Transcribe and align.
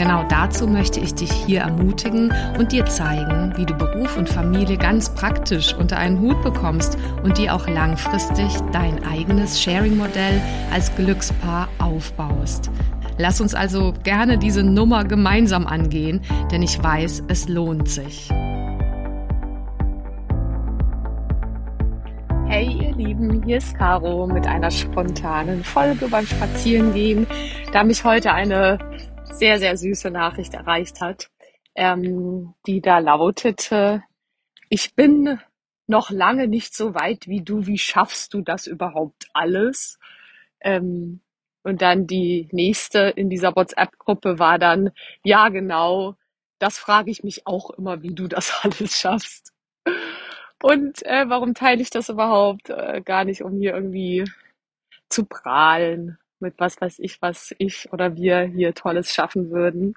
Genau 0.00 0.24
dazu 0.30 0.66
möchte 0.66 0.98
ich 0.98 1.14
dich 1.14 1.30
hier 1.30 1.60
ermutigen 1.60 2.32
und 2.58 2.72
dir 2.72 2.86
zeigen, 2.86 3.52
wie 3.58 3.66
du 3.66 3.74
Beruf 3.74 4.16
und 4.16 4.30
Familie 4.30 4.78
ganz 4.78 5.14
praktisch 5.14 5.74
unter 5.74 5.98
einen 5.98 6.18
Hut 6.20 6.40
bekommst 6.42 6.96
und 7.22 7.36
dir 7.36 7.54
auch 7.54 7.68
langfristig 7.68 8.56
dein 8.72 9.04
eigenes 9.04 9.60
Sharing-Modell 9.60 10.40
als 10.72 10.94
Glückspaar 10.96 11.68
aufbaust. 11.78 12.70
Lass 13.18 13.42
uns 13.42 13.54
also 13.54 13.92
gerne 14.02 14.38
diese 14.38 14.62
Nummer 14.62 15.04
gemeinsam 15.04 15.66
angehen, 15.66 16.22
denn 16.50 16.62
ich 16.62 16.82
weiß, 16.82 17.24
es 17.28 17.46
lohnt 17.46 17.86
sich. 17.90 18.30
Hey 22.46 22.74
ihr 22.80 22.96
Lieben, 22.96 23.42
hier 23.44 23.58
ist 23.58 23.76
Caro 23.76 24.26
mit 24.26 24.46
einer 24.46 24.70
spontanen 24.70 25.62
Folge 25.62 26.08
beim 26.08 26.24
Spazierengehen, 26.24 27.26
da 27.74 27.84
mich 27.84 28.02
heute 28.02 28.32
eine 28.32 28.78
sehr, 29.40 29.58
sehr 29.58 29.76
süße 29.76 30.10
Nachricht 30.10 30.52
erreicht 30.52 31.00
hat, 31.00 31.30
ähm, 31.74 32.54
die 32.66 32.82
da 32.82 32.98
lautete, 32.98 34.04
ich 34.68 34.94
bin 34.94 35.40
noch 35.86 36.10
lange 36.10 36.46
nicht 36.46 36.74
so 36.76 36.94
weit 36.94 37.26
wie 37.26 37.42
du, 37.42 37.66
wie 37.66 37.78
schaffst 37.78 38.34
du 38.34 38.42
das 38.42 38.66
überhaupt 38.66 39.28
alles? 39.32 39.98
Ähm, 40.60 41.22
und 41.62 41.80
dann 41.80 42.06
die 42.06 42.48
nächste 42.52 43.00
in 43.16 43.30
dieser 43.30 43.56
WhatsApp-Gruppe 43.56 44.38
war 44.38 44.58
dann, 44.58 44.90
ja 45.24 45.48
genau, 45.48 46.16
das 46.58 46.78
frage 46.78 47.10
ich 47.10 47.24
mich 47.24 47.46
auch 47.46 47.70
immer, 47.70 48.02
wie 48.02 48.14
du 48.14 48.28
das 48.28 48.52
alles 48.62 48.98
schaffst. 48.98 49.54
Und 50.62 51.02
äh, 51.06 51.24
warum 51.28 51.54
teile 51.54 51.80
ich 51.80 51.88
das 51.88 52.10
überhaupt? 52.10 52.68
Äh, 52.68 53.00
gar 53.02 53.24
nicht, 53.24 53.42
um 53.42 53.56
hier 53.56 53.74
irgendwie 53.74 54.24
zu 55.08 55.24
prahlen 55.24 56.18
mit 56.40 56.54
was 56.58 56.80
weiß 56.80 56.98
ich, 57.00 57.20
was 57.22 57.54
ich 57.58 57.92
oder 57.92 58.16
wir 58.16 58.42
hier 58.42 58.74
Tolles 58.74 59.12
schaffen 59.14 59.50
würden, 59.50 59.94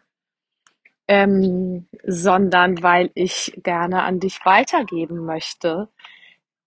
ähm, 1.07 1.87
sondern 2.05 2.81
weil 2.83 3.11
ich 3.15 3.53
gerne 3.63 4.03
an 4.03 4.19
dich 4.19 4.39
weitergeben 4.45 5.25
möchte, 5.25 5.89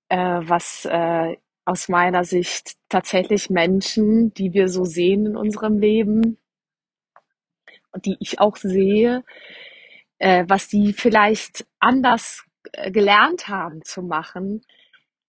äh, 0.08 0.16
was 0.18 0.84
äh, 0.86 1.36
aus 1.64 1.88
meiner 1.88 2.24
Sicht 2.24 2.76
tatsächlich 2.88 3.50
Menschen, 3.50 4.32
die 4.34 4.52
wir 4.52 4.68
so 4.68 4.84
sehen 4.84 5.26
in 5.26 5.36
unserem 5.36 5.78
Leben, 5.78 6.38
die 8.04 8.16
ich 8.20 8.40
auch 8.40 8.56
sehe, 8.56 9.24
äh, 10.18 10.44
was 10.48 10.68
die 10.68 10.92
vielleicht 10.92 11.66
anders 11.80 12.44
äh, 12.72 12.90
gelernt 12.90 13.48
haben 13.48 13.82
zu 13.84 14.02
machen, 14.02 14.62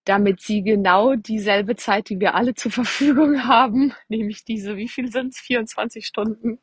damit 0.08 0.42
sie 0.42 0.64
genau 0.64 1.16
dieselbe 1.16 1.76
Zeit, 1.76 2.10
die 2.10 2.20
wir 2.20 2.36
alle 2.36 2.54
zur 2.56 2.72
Verfügung 2.72 3.44
haben, 3.46 3.94
nämlich 4.08 4.46
diese, 4.46 4.78
wie 4.78 4.88
viel 4.88 5.12
sind 5.12 5.34
es, 5.34 5.40
24 5.40 6.06
Stunden 6.06 6.60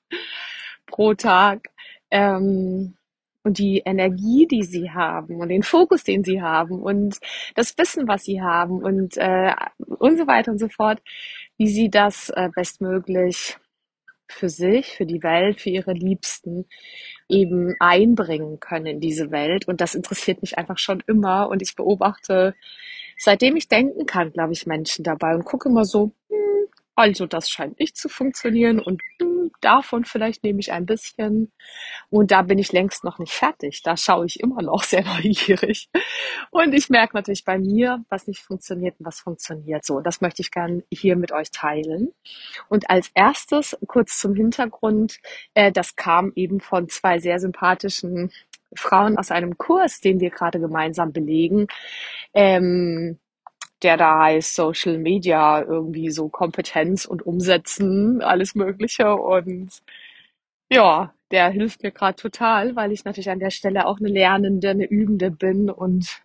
pro 0.86 1.14
Tag, 1.14 1.68
ähm, 2.10 2.94
und 3.44 3.58
die 3.58 3.82
Energie, 3.84 4.46
die 4.46 4.62
sie 4.62 4.90
haben 4.90 5.36
und 5.36 5.50
den 5.50 5.62
Fokus, 5.62 6.02
den 6.02 6.24
sie 6.24 6.40
haben 6.40 6.80
und 6.80 7.18
das 7.54 7.76
Wissen, 7.76 8.08
was 8.08 8.24
sie 8.24 8.40
haben 8.40 8.82
und, 8.82 9.18
äh, 9.18 9.52
und 9.76 10.16
so 10.16 10.26
weiter 10.26 10.50
und 10.50 10.58
so 10.58 10.68
fort, 10.68 11.02
wie 11.58 11.68
sie 11.68 11.90
das 11.90 12.30
äh, 12.30 12.48
bestmöglich 12.54 13.58
für 14.28 14.48
sich, 14.48 14.96
für 14.96 15.04
die 15.04 15.22
Welt, 15.22 15.60
für 15.60 15.68
ihre 15.68 15.92
Liebsten 15.92 16.64
eben 17.28 17.74
einbringen 17.80 18.60
können 18.60 18.86
in 18.86 19.00
diese 19.00 19.30
Welt. 19.30 19.68
Und 19.68 19.82
das 19.82 19.94
interessiert 19.94 20.40
mich 20.40 20.56
einfach 20.56 20.78
schon 20.78 21.02
immer. 21.06 21.48
Und 21.48 21.60
ich 21.60 21.76
beobachte 21.76 22.54
seitdem 23.18 23.56
ich 23.56 23.68
denken 23.68 24.06
kann, 24.06 24.32
glaube 24.32 24.52
ich, 24.52 24.66
Menschen 24.66 25.04
dabei 25.04 25.34
und 25.34 25.44
gucke 25.44 25.68
immer 25.68 25.84
so, 25.84 26.12
hm, 26.28 26.68
also 26.94 27.26
das 27.26 27.50
scheint 27.50 27.78
nicht 27.80 27.96
zu 27.96 28.08
funktionieren 28.08 28.80
und 28.80 29.02
hm, 29.20 29.34
davon 29.64 30.04
vielleicht 30.04 30.44
nehme 30.44 30.60
ich 30.60 30.72
ein 30.72 30.86
bisschen. 30.86 31.52
Und 32.10 32.30
da 32.30 32.42
bin 32.42 32.58
ich 32.58 32.72
längst 32.72 33.04
noch 33.04 33.18
nicht 33.18 33.32
fertig. 33.32 33.82
Da 33.82 33.96
schaue 33.96 34.26
ich 34.26 34.40
immer 34.40 34.62
noch 34.62 34.82
sehr 34.84 35.04
neugierig. 35.04 35.88
Und 36.50 36.74
ich 36.74 36.90
merke 36.90 37.16
natürlich 37.16 37.44
bei 37.44 37.58
mir, 37.58 38.04
was 38.08 38.26
nicht 38.26 38.40
funktioniert 38.40 38.96
und 38.98 39.06
was 39.06 39.20
funktioniert. 39.20 39.84
So, 39.84 40.00
das 40.00 40.20
möchte 40.20 40.42
ich 40.42 40.50
gerne 40.50 40.84
hier 40.90 41.16
mit 41.16 41.32
euch 41.32 41.50
teilen. 41.50 42.12
Und 42.68 42.90
als 42.90 43.10
erstes 43.14 43.76
kurz 43.86 44.18
zum 44.18 44.34
Hintergrund, 44.34 45.18
äh, 45.54 45.72
das 45.72 45.96
kam 45.96 46.32
eben 46.36 46.60
von 46.60 46.88
zwei 46.88 47.18
sehr 47.18 47.38
sympathischen 47.38 48.30
Frauen 48.76 49.18
aus 49.18 49.30
einem 49.30 49.56
Kurs, 49.56 50.00
den 50.00 50.20
wir 50.20 50.30
gerade 50.30 50.58
gemeinsam 50.58 51.12
belegen, 51.12 51.68
ähm, 52.34 53.18
der 53.82 53.96
da 53.96 54.18
heißt 54.24 54.54
Social 54.54 54.98
Media, 54.98 55.62
irgendwie 55.62 56.10
so 56.10 56.28
Kompetenz 56.28 57.04
und 57.04 57.26
Umsetzen, 57.26 58.22
alles 58.22 58.54
Mögliche. 58.54 59.14
Und 59.14 59.82
ja, 60.70 61.14
der 61.30 61.50
hilft 61.50 61.82
mir 61.82 61.92
gerade 61.92 62.16
total, 62.16 62.76
weil 62.76 62.92
ich 62.92 63.04
natürlich 63.04 63.30
an 63.30 63.40
der 63.40 63.50
Stelle 63.50 63.86
auch 63.86 63.98
eine 63.98 64.08
Lernende, 64.08 64.70
eine 64.70 64.86
Übende 64.86 65.30
bin 65.30 65.70
und 65.70 66.24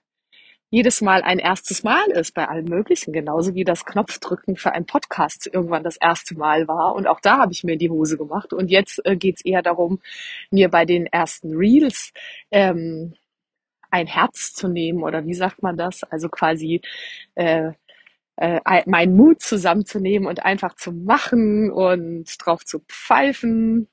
jedes 0.71 1.01
Mal 1.01 1.23
ein 1.23 1.39
erstes 1.39 1.83
Mal 1.83 2.11
ist 2.11 2.35
bei 2.35 2.47
allem 2.47 2.65
Möglichen, 2.65 3.11
genauso 3.11 3.55
wie 3.55 3.63
das 3.63 3.85
Knopfdrücken 3.85 4.55
für 4.55 4.71
einen 4.71 4.85
Podcast 4.85 5.49
irgendwann 5.51 5.83
das 5.83 5.97
erste 5.97 6.37
Mal 6.37 6.67
war. 6.67 6.93
Und 6.93 7.07
auch 7.07 7.19
da 7.21 7.39
habe 7.39 7.51
ich 7.51 7.63
mir 7.63 7.75
die 7.75 7.89
Hose 7.89 8.17
gemacht. 8.17 8.53
Und 8.53 8.69
jetzt 8.69 9.03
äh, 9.03 9.15
geht 9.15 9.37
es 9.37 9.45
eher 9.45 9.63
darum, 9.63 9.99
mir 10.51 10.69
bei 10.69 10.85
den 10.85 11.07
ersten 11.07 11.55
Reels 11.55 12.13
ähm, 12.51 13.15
ein 13.91 14.07
Herz 14.07 14.53
zu 14.53 14.67
nehmen 14.67 15.03
oder 15.03 15.25
wie 15.25 15.33
sagt 15.33 15.61
man 15.63 15.77
das? 15.77 16.03
Also 16.03 16.29
quasi 16.29 16.81
äh, 17.35 17.71
äh, 18.37 18.83
meinen 18.85 19.15
Mut 19.15 19.41
zusammenzunehmen 19.41 20.27
und 20.27 20.45
einfach 20.45 20.75
zu 20.75 20.91
machen 20.91 21.71
und 21.71 22.25
drauf 22.39 22.63
zu 22.65 22.79
pfeifen 22.87 23.89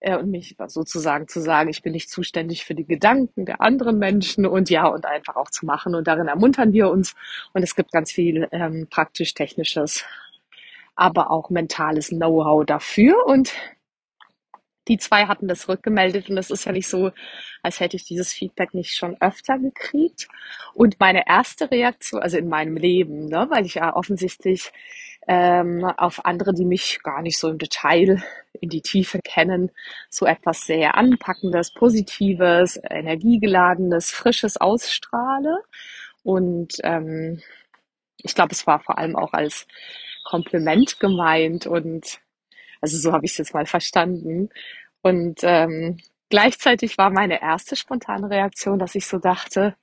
äh, 0.00 0.16
und 0.16 0.30
mich 0.30 0.56
sozusagen 0.68 1.26
zu 1.28 1.40
sagen, 1.40 1.68
ich 1.68 1.82
bin 1.82 1.92
nicht 1.92 2.10
zuständig 2.10 2.64
für 2.64 2.74
die 2.74 2.86
Gedanken 2.86 3.44
der 3.44 3.60
anderen 3.60 3.98
Menschen 3.98 4.46
und 4.46 4.70
ja, 4.70 4.86
und 4.86 5.04
einfach 5.04 5.36
auch 5.36 5.50
zu 5.50 5.66
machen. 5.66 5.94
Und 5.94 6.06
darin 6.06 6.28
ermuntern 6.28 6.72
wir 6.72 6.90
uns. 6.90 7.14
Und 7.54 7.62
es 7.62 7.74
gibt 7.74 7.92
ganz 7.92 8.12
viel 8.12 8.48
ähm, 8.52 8.86
praktisch-technisches, 8.88 10.04
aber 10.94 11.30
auch 11.30 11.50
mentales 11.50 12.10
Know-how 12.10 12.64
dafür. 12.64 13.26
Und 13.26 13.52
die 14.88 14.98
zwei 14.98 15.26
hatten 15.26 15.48
das 15.48 15.68
rückgemeldet 15.68 16.30
und 16.30 16.38
es 16.38 16.50
ist 16.50 16.64
ja 16.64 16.72
nicht 16.72 16.88
so, 16.88 17.10
als 17.62 17.80
hätte 17.80 17.96
ich 17.96 18.04
dieses 18.04 18.32
Feedback 18.32 18.74
nicht 18.74 18.94
schon 18.94 19.20
öfter 19.20 19.58
gekriegt. 19.58 20.28
Und 20.74 21.00
meine 21.00 21.26
erste 21.26 21.70
Reaktion, 21.70 22.22
also 22.22 22.38
in 22.38 22.48
meinem 22.48 22.76
Leben, 22.76 23.26
ne, 23.26 23.46
weil 23.50 23.66
ich 23.66 23.74
ja 23.74 23.94
offensichtlich 23.96 24.72
ähm, 25.28 25.84
auf 25.84 26.24
andere, 26.24 26.54
die 26.54 26.64
mich 26.64 27.00
gar 27.02 27.22
nicht 27.22 27.38
so 27.38 27.48
im 27.48 27.58
Detail 27.58 28.22
in 28.60 28.68
die 28.68 28.82
Tiefe 28.82 29.18
kennen, 29.22 29.70
so 30.08 30.24
etwas 30.26 30.66
sehr 30.66 30.96
Anpackendes, 30.96 31.72
Positives, 31.72 32.80
Energiegeladenes, 32.88 34.10
Frisches 34.12 34.56
ausstrahle. 34.56 35.58
Und 36.22 36.74
ähm, 36.84 37.42
ich 38.22 38.34
glaube, 38.34 38.52
es 38.52 38.66
war 38.66 38.80
vor 38.80 38.98
allem 38.98 39.16
auch 39.16 39.32
als 39.32 39.66
Kompliment 40.24 40.98
gemeint 41.00 41.66
und 41.66 42.20
also 42.86 42.98
so 42.98 43.12
habe 43.12 43.24
ich 43.24 43.32
es 43.32 43.38
jetzt 43.38 43.52
mal 43.52 43.66
verstanden. 43.66 44.48
Und 45.02 45.40
ähm, 45.42 45.98
gleichzeitig 46.30 46.98
war 46.98 47.10
meine 47.10 47.42
erste 47.42 47.74
spontane 47.74 48.30
Reaktion, 48.30 48.78
dass 48.78 48.94
ich 48.94 49.08
so 49.08 49.18
dachte, 49.18 49.74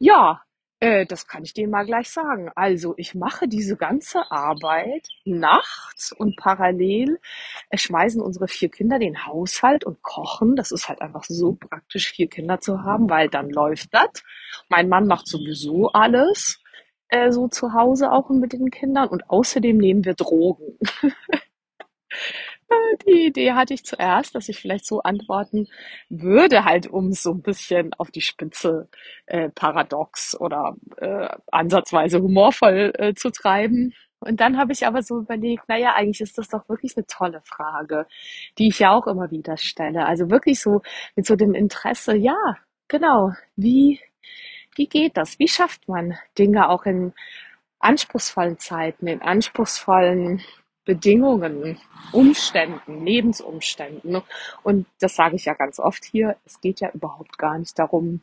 ja, 0.00 0.42
äh, 0.80 1.06
das 1.06 1.28
kann 1.28 1.44
ich 1.44 1.54
dir 1.54 1.68
mal 1.68 1.86
gleich 1.86 2.10
sagen. 2.10 2.50
Also 2.56 2.94
ich 2.96 3.14
mache 3.14 3.46
diese 3.46 3.76
ganze 3.76 4.32
Arbeit 4.32 5.06
nachts 5.24 6.10
und 6.10 6.36
parallel 6.36 7.20
schmeißen 7.72 8.20
unsere 8.20 8.48
vier 8.48 8.68
Kinder 8.68 8.98
den 8.98 9.26
Haushalt 9.26 9.84
und 9.84 10.02
kochen. 10.02 10.56
Das 10.56 10.72
ist 10.72 10.88
halt 10.88 11.00
einfach 11.02 11.22
so 11.22 11.52
praktisch, 11.52 12.10
vier 12.10 12.28
Kinder 12.28 12.58
zu 12.58 12.82
haben, 12.82 13.08
weil 13.08 13.28
dann 13.28 13.48
läuft 13.48 13.94
das. 13.94 14.24
Mein 14.68 14.88
Mann 14.88 15.06
macht 15.06 15.28
sowieso 15.28 15.92
alles 15.92 16.60
äh, 17.10 17.30
so 17.30 17.46
zu 17.46 17.74
Hause 17.74 18.10
auch 18.10 18.28
mit 18.30 18.52
den 18.52 18.70
Kindern 18.70 19.08
und 19.08 19.30
außerdem 19.30 19.76
nehmen 19.76 20.04
wir 20.04 20.14
Drogen. 20.14 20.78
Die 23.06 23.26
Idee 23.26 23.52
hatte 23.52 23.74
ich 23.74 23.84
zuerst, 23.84 24.34
dass 24.34 24.48
ich 24.48 24.58
vielleicht 24.58 24.86
so 24.86 25.02
antworten 25.02 25.66
würde, 26.08 26.64
halt 26.64 26.86
um 26.86 27.12
so 27.12 27.32
ein 27.32 27.42
bisschen 27.42 27.92
auf 27.94 28.10
die 28.10 28.20
Spitze 28.20 28.88
äh, 29.26 29.48
paradox 29.50 30.38
oder 30.38 30.76
äh, 30.98 31.28
ansatzweise 31.50 32.20
humorvoll 32.20 32.92
äh, 32.96 33.14
zu 33.14 33.30
treiben. 33.30 33.92
Und 34.20 34.40
dann 34.40 34.58
habe 34.58 34.72
ich 34.72 34.86
aber 34.86 35.02
so 35.02 35.20
überlegt, 35.20 35.68
naja, 35.68 35.94
eigentlich 35.94 36.20
ist 36.20 36.38
das 36.38 36.48
doch 36.48 36.68
wirklich 36.68 36.96
eine 36.96 37.06
tolle 37.06 37.40
Frage, 37.44 38.06
die 38.58 38.68
ich 38.68 38.78
ja 38.78 38.92
auch 38.92 39.06
immer 39.06 39.30
wieder 39.30 39.56
stelle. 39.56 40.06
Also 40.06 40.30
wirklich 40.30 40.60
so 40.60 40.82
mit 41.16 41.26
so 41.26 41.36
dem 41.36 41.54
Interesse, 41.54 42.14
ja, 42.16 42.36
genau, 42.88 43.32
wie 43.56 44.00
wie 44.76 44.86
geht 44.86 45.16
das? 45.16 45.38
Wie 45.38 45.48
schafft 45.48 45.88
man 45.88 46.16
Dinge 46.38 46.68
auch 46.68 46.84
in 46.86 47.12
anspruchsvollen 47.80 48.58
Zeiten, 48.58 49.06
in 49.06 49.22
anspruchsvollen 49.22 50.42
Bedingungen, 50.90 51.78
Umständen, 52.10 53.06
Lebensumständen. 53.06 54.22
Und 54.64 54.88
das 54.98 55.14
sage 55.14 55.36
ich 55.36 55.44
ja 55.44 55.54
ganz 55.54 55.78
oft 55.78 56.04
hier. 56.04 56.34
Es 56.44 56.60
geht 56.60 56.80
ja 56.80 56.90
überhaupt 56.90 57.38
gar 57.38 57.56
nicht 57.58 57.78
darum, 57.78 58.22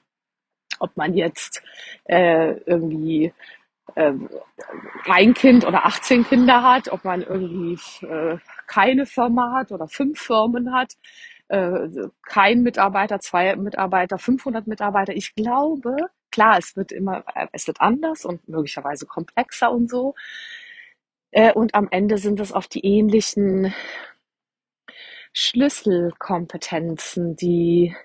ob 0.80 0.98
man 0.98 1.14
jetzt 1.14 1.64
äh, 2.10 2.58
irgendwie 2.66 3.32
äh, 3.96 4.12
ein 5.06 5.34
Kind 5.34 5.66
oder 5.66 5.86
18 5.86 6.26
Kinder 6.28 6.62
hat, 6.62 6.90
ob 6.92 7.06
man 7.06 7.22
irgendwie 7.22 7.80
äh, 8.06 8.38
keine 8.68 9.06
Firma 9.06 9.54
hat 9.54 9.72
oder 9.72 9.88
fünf 9.88 10.20
Firmen 10.20 10.74
hat, 10.74 10.98
äh, 11.48 11.88
kein 12.26 12.64
Mitarbeiter, 12.64 13.22
zwei 13.22 13.56
Mitarbeiter, 13.56 14.18
500 14.18 14.68
Mitarbeiter. 14.68 15.16
Ich 15.16 15.36
glaube, 15.36 15.96
klar, 16.32 16.58
es 16.58 16.76
wird 16.76 16.92
immer, 16.92 17.24
äh, 17.34 17.48
es 17.54 17.66
wird 17.66 17.80
anders 17.80 18.26
und 18.26 18.46
möglicherweise 18.50 19.06
komplexer 19.06 19.72
und 19.72 19.90
so. 19.90 20.16
Äh, 21.32 21.54
und 21.54 21.76
am 21.76 21.88
Ende 21.92 22.18
sind 22.18 22.40
es 22.40 22.54
oft 22.54 22.74
die 22.74 22.86
ähnlichen 22.86 23.74
Schlüsselkompetenzen, 25.34 27.36
die 27.36 27.96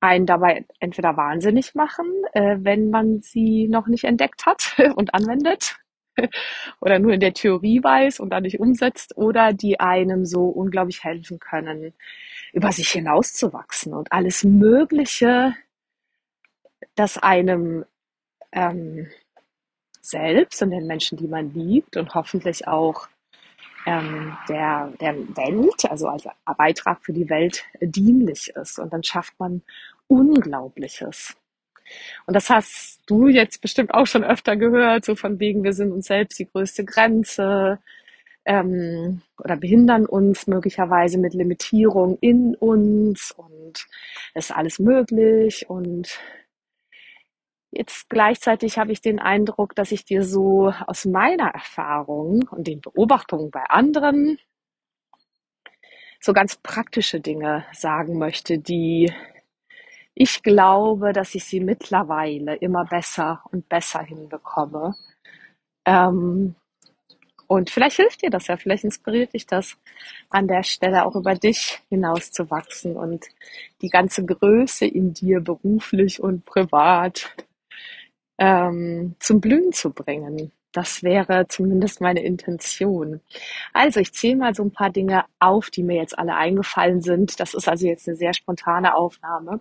einen 0.00 0.26
dabei 0.26 0.64
entweder 0.80 1.16
wahnsinnig 1.16 1.74
machen, 1.74 2.06
äh, 2.32 2.56
wenn 2.60 2.90
man 2.90 3.20
sie 3.20 3.68
noch 3.68 3.86
nicht 3.88 4.04
entdeckt 4.04 4.46
hat 4.46 4.76
und 4.96 5.14
anwendet 5.14 5.76
oder 6.80 6.98
nur 6.98 7.12
in 7.12 7.20
der 7.20 7.34
Theorie 7.34 7.82
weiß 7.82 8.20
und 8.20 8.30
dann 8.30 8.44
nicht 8.44 8.60
umsetzt 8.60 9.16
oder 9.16 9.52
die 9.52 9.80
einem 9.80 10.24
so 10.24 10.44
unglaublich 10.44 11.02
helfen 11.04 11.38
können, 11.40 11.94
über 12.52 12.72
sich 12.72 12.90
hinauszuwachsen 12.90 13.92
und 13.94 14.12
alles 14.12 14.44
Mögliche, 14.44 15.54
das 16.94 17.18
einem 17.18 17.84
ähm, 18.52 19.08
selbst 20.08 20.62
und 20.62 20.70
den 20.70 20.86
Menschen, 20.86 21.18
die 21.18 21.28
man 21.28 21.52
liebt 21.54 21.96
und 21.96 22.14
hoffentlich 22.14 22.66
auch 22.66 23.08
ähm, 23.86 24.36
der, 24.48 24.92
der 25.00 25.14
Welt, 25.36 25.90
also 25.90 26.08
als 26.08 26.24
Beitrag 26.56 27.04
für 27.04 27.12
die 27.12 27.28
Welt 27.28 27.64
dienlich 27.80 28.50
ist. 28.50 28.78
Und 28.78 28.92
dann 28.92 29.02
schafft 29.02 29.38
man 29.38 29.62
Unglaubliches. 30.08 31.36
Und 32.26 32.34
das 32.34 32.50
hast 32.50 33.00
du 33.06 33.28
jetzt 33.28 33.60
bestimmt 33.60 33.94
auch 33.94 34.06
schon 34.06 34.24
öfter 34.24 34.56
gehört, 34.56 35.04
so 35.04 35.14
von 35.14 35.40
wegen, 35.40 35.64
wir 35.64 35.72
sind 35.72 35.92
uns 35.92 36.06
selbst 36.06 36.38
die 36.38 36.46
größte 36.46 36.84
Grenze 36.84 37.78
ähm, 38.44 39.22
oder 39.38 39.56
behindern 39.56 40.06
uns 40.06 40.46
möglicherweise 40.46 41.18
mit 41.18 41.34
Limitierung 41.34 42.18
in 42.20 42.54
uns 42.54 43.32
und 43.32 43.86
es 44.34 44.46
ist 44.46 44.56
alles 44.56 44.78
möglich 44.78 45.68
und 45.68 46.18
Jetzt 47.70 48.08
gleichzeitig 48.08 48.78
habe 48.78 48.92
ich 48.92 49.00
den 49.02 49.18
Eindruck, 49.18 49.74
dass 49.74 49.92
ich 49.92 50.04
dir 50.04 50.22
so 50.24 50.72
aus 50.86 51.04
meiner 51.04 51.48
Erfahrung 51.48 52.48
und 52.50 52.66
den 52.66 52.80
Beobachtungen 52.80 53.50
bei 53.50 53.62
anderen 53.64 54.38
so 56.20 56.32
ganz 56.32 56.56
praktische 56.56 57.20
Dinge 57.20 57.64
sagen 57.72 58.18
möchte, 58.18 58.58
die 58.58 59.12
ich 60.14 60.42
glaube, 60.42 61.12
dass 61.12 61.34
ich 61.36 61.44
sie 61.44 61.60
mittlerweile 61.60 62.56
immer 62.56 62.84
besser 62.84 63.44
und 63.52 63.68
besser 63.68 64.02
hinbekomme. 64.02 64.96
Ähm, 65.84 66.56
und 67.46 67.70
vielleicht 67.70 67.96
hilft 67.96 68.22
dir 68.22 68.30
das 68.30 68.48
ja, 68.48 68.56
vielleicht 68.56 68.84
inspiriert 68.84 69.32
dich 69.32 69.46
das 69.46 69.76
an 70.28 70.48
der 70.48 70.64
Stelle 70.64 71.06
auch 71.06 71.14
über 71.14 71.34
dich 71.34 71.80
hinauszuwachsen 71.88 72.96
und 72.96 73.26
die 73.80 73.88
ganze 73.88 74.24
Größe 74.24 74.86
in 74.86 75.14
dir 75.14 75.40
beruflich 75.40 76.20
und 76.20 76.44
privat 76.44 77.34
ähm, 78.38 79.16
zum 79.18 79.40
Blühen 79.40 79.72
zu 79.72 79.90
bringen. 79.92 80.52
Das 80.72 81.02
wäre 81.02 81.48
zumindest 81.48 82.00
meine 82.00 82.22
Intention. 82.22 83.20
Also 83.72 84.00
ich 84.00 84.12
zähle 84.12 84.36
mal 84.36 84.54
so 84.54 84.62
ein 84.62 84.72
paar 84.72 84.90
Dinge 84.90 85.24
auf, 85.38 85.70
die 85.70 85.82
mir 85.82 85.96
jetzt 85.96 86.18
alle 86.18 86.36
eingefallen 86.36 87.00
sind. 87.00 87.40
Das 87.40 87.54
ist 87.54 87.68
also 87.68 87.86
jetzt 87.86 88.06
eine 88.06 88.16
sehr 88.16 88.34
spontane 88.34 88.94
Aufnahme. 88.94 89.60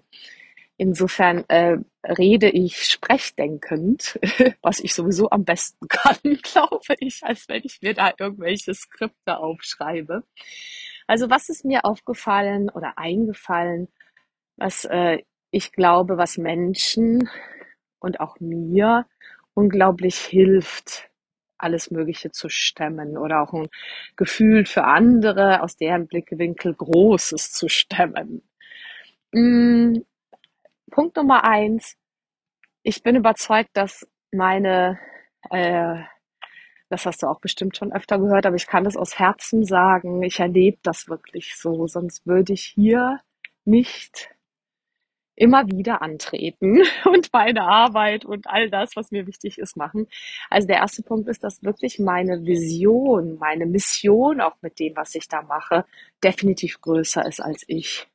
Insofern 0.78 1.44
äh, 1.48 1.78
rede 2.04 2.50
ich 2.50 2.84
sprechdenkend, 2.86 4.20
was 4.62 4.80
ich 4.80 4.94
sowieso 4.94 5.30
am 5.32 5.44
besten 5.44 5.88
kann, 5.90 6.18
glaube 6.44 6.96
ich, 7.00 7.24
als 7.24 7.48
wenn 7.50 7.64
ich 7.64 7.82
mir 7.82 7.96
da 7.96 8.14
irgendwelche 8.18 8.74
Skripte 8.76 9.38
aufschreibe. 9.38 10.24
Also 11.08 11.30
was 11.30 11.50
ist 11.50 11.66
mir 11.66 11.86
aufgefallen 11.86 12.70
oder 12.70 12.98
eingefallen, 12.98 13.88
was 14.58 14.86
äh, 14.86 15.24
ich 15.52 15.72
glaube, 15.72 16.18
was 16.18 16.38
Menschen 16.38 17.30
und 18.00 18.20
auch 18.20 18.40
mir 18.40 19.06
unglaublich 19.54 20.18
hilft, 20.18 21.10
alles 21.58 21.92
Mögliche 21.92 22.32
zu 22.32 22.50
stemmen 22.50 23.18
oder 23.18 23.42
auch 23.42 23.54
ein 23.54 23.68
Gefühl 24.16 24.66
für 24.66 24.84
andere 24.84 25.62
aus 25.64 25.76
deren 25.76 26.08
Blickwinkel 26.08 26.76
Großes 26.76 27.52
zu 27.52 27.68
stemmen. 27.68 28.44
Mm, 29.34 30.00
Punkt 30.92 31.16
Nummer 31.18 31.44
eins. 31.44 31.96
Ich 32.84 33.04
bin 33.04 33.16
überzeugt, 33.16 33.72
dass 33.74 34.08
meine, 34.32 35.00
äh, 35.50 36.02
das 36.90 37.06
hast 37.06 37.24
du 37.24 37.28
auch 37.28 37.42
bestimmt 37.42 37.76
schon 37.78 37.92
öfter 37.92 38.20
gehört, 38.20 38.46
aber 38.46 38.56
ich 38.56 38.68
kann 38.68 38.84
das 38.84 38.96
aus 38.96 39.20
Herzen 39.20 39.66
sagen. 39.66 40.24
Ich 40.24 40.40
erlebe 40.40 40.78
das 40.84 41.10
wirklich 41.10 41.56
so, 41.58 41.88
sonst 41.88 42.26
würde 42.26 42.54
ich 42.54 42.64
hier 42.64 43.20
nicht 43.66 44.30
immer 45.38 45.68
wieder 45.68 46.02
antreten 46.02 46.82
und 47.06 47.32
meine 47.32 47.62
Arbeit 47.62 48.26
und 48.26 48.48
all 48.48 48.70
das, 48.70 48.96
was 48.96 49.12
mir 49.12 49.28
wichtig 49.28 49.58
ist, 49.60 49.78
machen. 49.78 50.08
Also 50.50 50.68
der 50.68 50.78
erste 50.78 51.04
Punkt 51.04 51.30
ist, 51.30 51.44
dass 51.44 51.64
wirklich 51.64 52.00
meine 52.00 52.44
Vision, 52.46 53.38
meine 53.38 53.66
Mission 53.66 54.42
auch 54.42 54.56
mit 54.62 54.80
dem, 54.80 54.96
was 54.96 55.16
ich 55.16 55.28
da 55.30 55.44
mache, 55.44 55.86
definitiv 56.24 56.82
größer 56.82 57.26
ist 57.26 57.40
als 57.40 57.64
ich. 57.68 58.08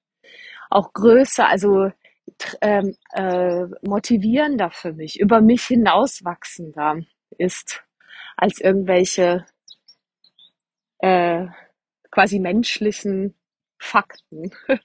Auch 0.69 0.93
größer, 0.93 1.49
also 1.49 1.91
ähm, 2.61 2.97
äh, 3.13 3.67
motivierender 3.83 4.71
für 4.71 4.93
mich, 4.93 5.21
über 5.21 5.41
mich 5.41 5.65
hinauswachsender 5.65 7.01
ist 7.39 7.85
als 8.37 8.61
irgendwelche 8.61 9.47
äh, 10.99 11.47
quasi 12.11 12.41
menschlichen 12.41 13.35
Fakten. 13.79 14.51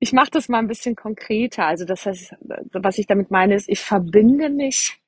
Ich 0.00 0.12
mache 0.12 0.30
das 0.30 0.48
mal 0.48 0.58
ein 0.58 0.68
bisschen 0.68 0.94
konkreter. 0.94 1.66
Also 1.66 1.84
das 1.84 2.06
heißt, 2.06 2.34
was 2.72 2.98
ich 2.98 3.06
damit 3.06 3.30
meine, 3.30 3.54
ist, 3.54 3.68
ich 3.68 3.80
verbinde 3.80 4.48
mich 4.48 5.00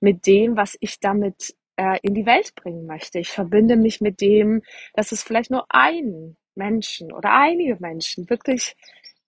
mit 0.00 0.26
dem, 0.26 0.56
was 0.56 0.76
ich 0.80 1.00
damit 1.00 1.54
äh, 1.76 1.98
in 2.02 2.14
die 2.14 2.26
Welt 2.26 2.54
bringen 2.54 2.86
möchte. 2.86 3.18
Ich 3.18 3.30
verbinde 3.30 3.76
mich 3.76 4.00
mit 4.00 4.20
dem, 4.20 4.62
dass 4.94 5.12
es 5.12 5.22
vielleicht 5.22 5.50
nur 5.50 5.66
einen 5.68 6.36
Menschen 6.54 7.12
oder 7.12 7.32
einige 7.32 7.76
Menschen 7.80 8.28
wirklich 8.30 8.76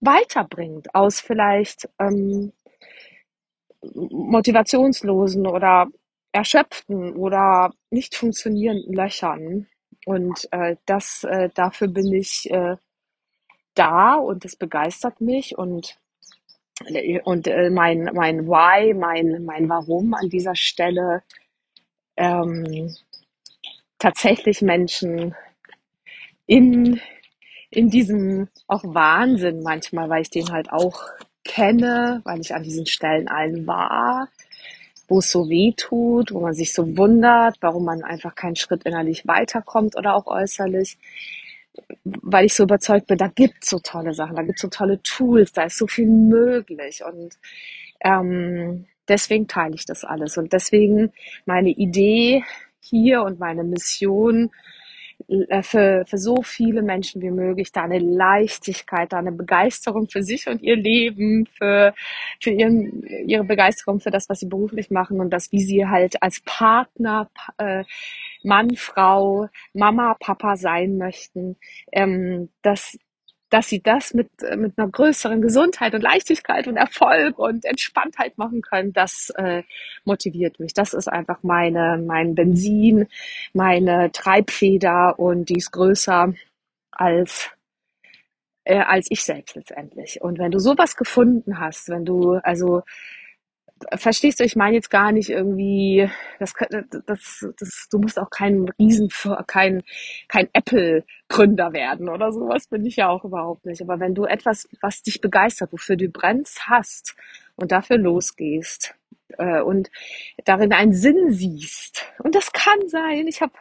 weiterbringt 0.01 0.95
aus 0.95 1.21
vielleicht 1.21 1.89
ähm, 1.99 2.53
motivationslosen 3.83 5.47
oder 5.47 5.89
erschöpften 6.33 7.15
oder 7.17 7.73
nicht 7.91 8.15
funktionierenden 8.15 8.95
Löchern. 8.95 9.67
Und 10.07 10.49
äh, 10.53 10.77
das 10.87 11.25
äh, 11.25 11.51
dafür 11.55 11.89
bin 11.89 12.13
ich 12.13 12.51
äh, 12.51 12.77
da 13.75 14.15
und 14.15 14.45
es 14.45 14.57
begeistert 14.57 15.21
mich 15.21 15.57
und 15.59 15.97
und 17.25 17.47
äh, 17.47 17.71
mein 17.71 18.11
mein 18.15 18.47
Why, 18.47 18.95
mein 18.95 19.45
mein 19.45 19.69
Warum 19.69 20.15
an 20.15 20.31
dieser 20.31 20.55
Stelle 20.57 21.23
ähm, 22.17 22.95
tatsächlich 23.99 24.63
Menschen 24.63 25.35
in 26.47 27.01
in 27.71 27.91
diesem 27.91 28.49
auch 28.67 28.83
Wahnsinn 28.85 29.63
manchmal, 29.63 30.09
weil 30.09 30.23
ich 30.23 30.31
den 30.31 30.51
halt 30.51 30.73
auch 30.73 31.05
kenne, 31.45 32.21
weil 32.25 32.41
ich 32.41 32.55
an 32.55 32.63
diesen 32.63 32.87
Stellen 32.87 33.29
allen 33.29 33.67
war, 33.67 34.29
wo 35.09 35.19
es 35.19 35.31
so 35.31 35.49
weh 35.49 35.73
tut, 35.77 36.33
wo 36.33 36.41
man 36.41 36.55
sich 36.55 36.73
so 36.73 36.97
wundert, 36.97 37.57
warum 37.61 37.85
man 37.85 38.03
einfach 38.05 38.35
keinen 38.35 38.57
Schritt 38.57 38.85
innerlich 38.85 39.27
weiterkommt 39.27 39.97
oder 39.97 40.15
auch 40.15 40.27
äußerlich 40.27 40.99
weil 42.05 42.47
ich 42.47 42.55
so 42.55 42.65
überzeugt 42.65 43.07
bin, 43.07 43.19
da 43.19 43.29
gibt 43.29 43.65
es 43.65 43.71
so 43.71 43.79
tolle 43.79 44.15
Sachen, 44.15 44.37
da 44.37 44.43
gibt 44.43 44.59
es 44.59 44.63
so 44.63 44.69
tolle 44.69 45.03
Tools, 45.03 45.53
da 45.53 45.65
ist 45.65 45.79
so 45.79 45.87
viel 45.87 46.07
möglich. 46.07 47.03
Und 47.05 47.39
ähm, 48.01 48.87
deswegen 49.09 49.49
teile 49.49 49.75
ich 49.75 49.85
das 49.85 50.05
alles. 50.05 50.37
Und 50.37 50.53
deswegen 50.53 51.13
meine 51.47 51.71
Idee 51.71 52.45
hier 52.81 53.23
und 53.23 53.39
meine 53.39 53.65
Mission 53.65 54.51
äh, 55.29 55.63
für, 55.63 56.05
für 56.07 56.19
so 56.19 56.43
viele 56.43 56.83
Menschen 56.83 57.23
wie 57.23 57.31
möglich, 57.31 57.73
da 57.73 57.83
eine 57.83 57.99
Leichtigkeit, 57.99 59.13
da 59.13 59.19
eine 59.19 59.33
Begeisterung 59.33 60.09
für 60.09 60.23
sich 60.23 60.49
und 60.49 60.63
ihr 60.63 60.77
Leben, 60.77 61.47
für, 61.47 61.95
für 62.41 62.51
ihren, 62.51 63.05
ihre 63.27 63.45
Begeisterung 63.45 64.01
für 64.01 64.11
das, 64.11 64.29
was 64.29 64.41
sie 64.41 64.47
beruflich 64.47 64.91
machen 64.91 65.21
und 65.21 65.31
das, 65.31 65.53
wie 65.53 65.63
sie 65.63 65.87
halt 65.87 66.23
als 66.23 66.41
Partner, 66.41 67.31
äh, 67.59 67.85
Mann, 68.43 68.77
Frau, 68.77 69.49
Mama, 69.73 70.17
Papa 70.19 70.57
sein 70.57 70.97
möchten, 70.99 71.57
ähm, 71.93 72.51
dass 72.63 72.99
dass 73.51 73.69
sie 73.69 73.83
das 73.83 74.15
mit, 74.15 74.31
mit 74.57 74.79
einer 74.79 74.89
größeren 74.89 75.43
Gesundheit 75.43 75.95
und 75.95 76.03
Leichtigkeit 76.03 76.69
und 76.69 76.77
Erfolg 76.77 77.39
und 77.39 77.65
Entspanntheit 77.65 78.39
machen 78.39 78.63
können, 78.63 78.93
das 78.93 79.31
äh, 79.37 79.65
motiviert 80.05 80.61
mich. 80.61 80.73
Das 80.73 80.95
ist 80.95 81.09
einfach 81.09 81.43
meine, 81.43 82.01
mein 82.07 82.37
Benzin, 82.37 83.09
meine 83.53 84.13
Treibfeder 84.13 85.19
und 85.19 85.49
die 85.49 85.57
ist 85.57 85.73
größer 85.73 86.33
als 86.93 87.51
äh, 88.65 88.79
als 88.79 89.07
ich 89.11 89.23
selbst 89.25 89.57
letztendlich. 89.57 90.21
Und 90.23 90.39
wenn 90.39 90.53
du 90.53 90.61
sowas 90.61 90.97
gefunden 90.97 91.59
hast, 91.59 91.89
wenn 91.89 92.05
du 92.05 92.35
also 92.35 92.83
verstehst 93.95 94.41
du, 94.41 94.45
ich 94.45 94.57
meine 94.57 94.77
jetzt 94.77 94.91
gar 94.91 95.13
nicht 95.13 95.31
irgendwie, 95.31 96.09
das, 96.39 96.55
das, 97.07 97.47
das, 97.59 97.89
du 97.91 97.99
musst 97.99 98.19
auch 98.19 98.31
kein 98.31 98.69
Riesen, 98.79 99.09
kein, 99.47 99.83
kein 100.29 100.49
Apple-Gründer 100.53 101.73
werden 101.73 102.09
oder 102.09 102.33
sowas 102.33 102.67
bin 102.69 102.85
ich 102.85 102.97
ja 102.97 103.09
auch 103.09 103.25
überhaupt 103.25 103.67
nicht. 103.67 103.83
Aber 103.83 104.01
wenn 104.01 104.15
du 104.15 104.25
etwas, 104.25 104.69
was 104.81 105.03
dich 105.03 105.21
begeistert, 105.21 105.73
wofür 105.73 105.97
du 105.97 106.09
brennst, 106.09 106.69
hast 106.69 107.17
und 107.57 107.73
dafür 107.73 107.99
losgehst 107.99 108.95
äh, 109.39 109.61
und 109.61 109.91
darin 110.45 110.73
einen 110.73 110.93
Sinn 110.93 111.33
siehst, 111.33 112.07
und 112.23 112.35
das 112.35 112.53
kann 112.53 112.89
sein, 112.89 113.27
ich 113.27 113.41
habe 113.41 113.53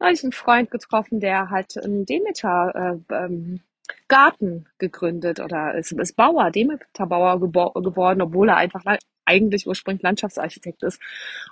neulich 0.00 0.22
einen 0.22 0.32
Freund 0.32 0.70
getroffen, 0.70 1.20
der 1.20 1.50
halt 1.50 1.76
einen 1.82 2.06
Demeter 2.06 2.98
äh, 3.10 3.14
ähm, 3.14 3.60
Garten 4.08 4.66
gegründet 4.78 5.40
oder 5.40 5.74
ist, 5.74 5.92
ist 5.92 6.16
Bauer, 6.16 6.50
Demeterbauer 6.50 7.40
geworden, 7.40 8.22
obwohl 8.22 8.48
er 8.48 8.56
einfach 8.56 8.84
eigentlich 9.24 9.66
ursprünglich 9.66 10.02
Landschaftsarchitekt 10.02 10.82
ist. 10.82 11.00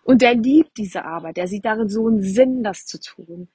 Und 0.04 0.22
der 0.22 0.34
liebt 0.34 0.76
diese 0.76 1.04
Arbeit. 1.04 1.36
Der 1.36 1.48
sieht 1.48 1.64
darin 1.64 1.88
so 1.88 2.06
einen 2.06 2.22
Sinn, 2.22 2.62
das 2.62 2.86
zu 2.86 3.00
tun. 3.00 3.48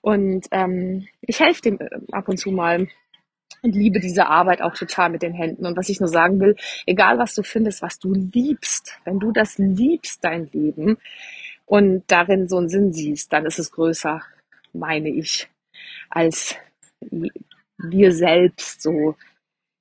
Und 0.00 0.46
ähm, 0.50 1.06
ich 1.20 1.40
helfe 1.40 1.62
dem 1.62 1.80
äh, 1.80 1.88
ab 2.12 2.28
und 2.28 2.38
zu 2.38 2.50
mal 2.50 2.88
und 3.62 3.74
liebe 3.74 4.00
diese 4.00 4.26
Arbeit 4.26 4.62
auch 4.62 4.74
total 4.74 5.10
mit 5.10 5.22
den 5.22 5.34
Händen. 5.34 5.66
Und 5.66 5.76
was 5.76 5.88
ich 5.88 6.00
nur 6.00 6.08
sagen 6.08 6.40
will, 6.40 6.56
egal 6.86 7.18
was 7.18 7.34
du 7.34 7.42
findest, 7.42 7.82
was 7.82 7.98
du 7.98 8.12
liebst, 8.14 8.98
wenn 9.04 9.18
du 9.18 9.32
das 9.32 9.58
liebst, 9.58 10.24
dein 10.24 10.46
Leben, 10.52 10.98
und 11.66 12.04
darin 12.06 12.48
so 12.48 12.58
einen 12.58 12.68
Sinn 12.68 12.92
siehst, 12.92 13.32
dann 13.32 13.44
ist 13.44 13.58
es 13.58 13.72
größer, 13.72 14.22
meine 14.72 15.10
ich, 15.10 15.48
als 16.08 16.54
wir 17.78 18.12
selbst 18.12 18.82
so 18.82 19.16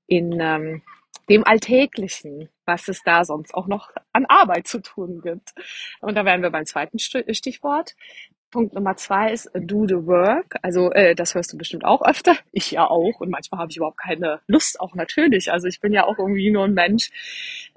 in 0.08 0.40
ähm, 0.40 0.82
dem 1.30 1.44
Alltäglichen, 1.44 2.50
was 2.66 2.88
es 2.88 3.02
da 3.04 3.26
sonst 3.26 3.54
auch 3.54 3.68
noch 3.68 3.92
an 4.14 4.26
Arbeit 4.26 4.68
zu 4.68 4.82
tun 4.82 5.22
gibt. 5.22 5.54
Und 6.02 6.16
da 6.16 6.26
wären 6.26 6.42
wir 6.42 6.52
beim 6.52 6.66
zweiten 6.66 7.00
Stichwort. 7.00 7.96
Punkt 8.56 8.74
Nummer 8.74 8.96
zwei 8.96 9.34
ist 9.34 9.52
do 9.54 9.86
the 9.86 10.08
work. 10.08 10.56
Also 10.62 10.90
äh, 10.94 11.14
das 11.14 11.36
hörst 11.36 11.52
du 11.52 11.58
bestimmt 11.58 11.84
auch 11.84 12.02
öfter. 12.02 12.38
Ich 12.54 12.72
ja 12.72 12.90
auch. 12.90 13.20
Und 13.20 13.30
manchmal 13.30 13.60
habe 13.60 13.70
ich 13.70 13.76
überhaupt 13.76 13.98
keine 13.98 14.40
Lust, 14.48 14.80
auch 14.80 14.96
natürlich. 14.96 15.52
Also 15.52 15.68
ich 15.68 15.82
bin 15.82 15.92
ja 15.92 16.06
auch 16.06 16.18
irgendwie 16.18 16.50
nur 16.52 16.64
ein 16.64 16.74
Mensch. 16.74 17.12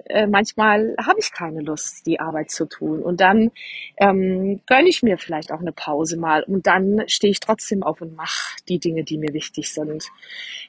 Äh, 0.05 0.25
manchmal 0.25 0.95
habe 1.05 1.19
ich 1.19 1.33
keine 1.33 1.59
Lust, 1.59 2.07
die 2.07 2.21
Arbeit 2.21 2.49
zu 2.49 2.65
tun. 2.65 3.03
Und 3.03 3.19
dann 3.19 3.51
ähm, 3.97 4.61
gönne 4.67 4.87
ich 4.87 5.03
mir 5.03 5.17
vielleicht 5.17 5.51
auch 5.51 5.59
eine 5.59 5.73
Pause 5.73 6.15
mal. 6.15 6.43
Und 6.43 6.65
dann 6.65 7.03
stehe 7.07 7.31
ich 7.31 7.41
trotzdem 7.41 7.83
auf 7.83 7.99
und 7.99 8.15
mache 8.15 8.55
die 8.69 8.79
Dinge, 8.79 9.03
die 9.03 9.17
mir 9.17 9.33
wichtig 9.33 9.73
sind. 9.73 10.05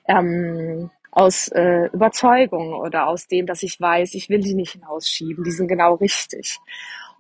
Ähm, 0.09 0.91
aus 1.13 1.49
äh, 1.49 1.87
Überzeugung 1.93 2.75
oder 2.75 3.07
aus 3.07 3.29
dem, 3.29 3.47
dass 3.47 3.63
ich 3.63 3.81
weiß, 3.81 4.15
ich 4.15 4.29
will 4.29 4.41
die 4.41 4.55
nicht 4.55 4.73
hinausschieben, 4.73 5.45
die 5.45 5.53
sind 5.53 5.69
genau 5.69 5.95
richtig. 5.95 6.59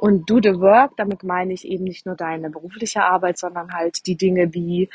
Und 0.00 0.30
do 0.30 0.40
the 0.42 0.58
work, 0.58 0.96
damit 0.96 1.24
meine 1.24 1.52
ich 1.52 1.66
eben 1.66 1.84
nicht 1.84 2.06
nur 2.06 2.16
deine 2.16 2.48
berufliche 2.48 3.02
Arbeit, 3.02 3.36
sondern 3.36 3.74
halt 3.74 4.06
die 4.06 4.16
Dinge 4.16 4.54
wie 4.54 4.88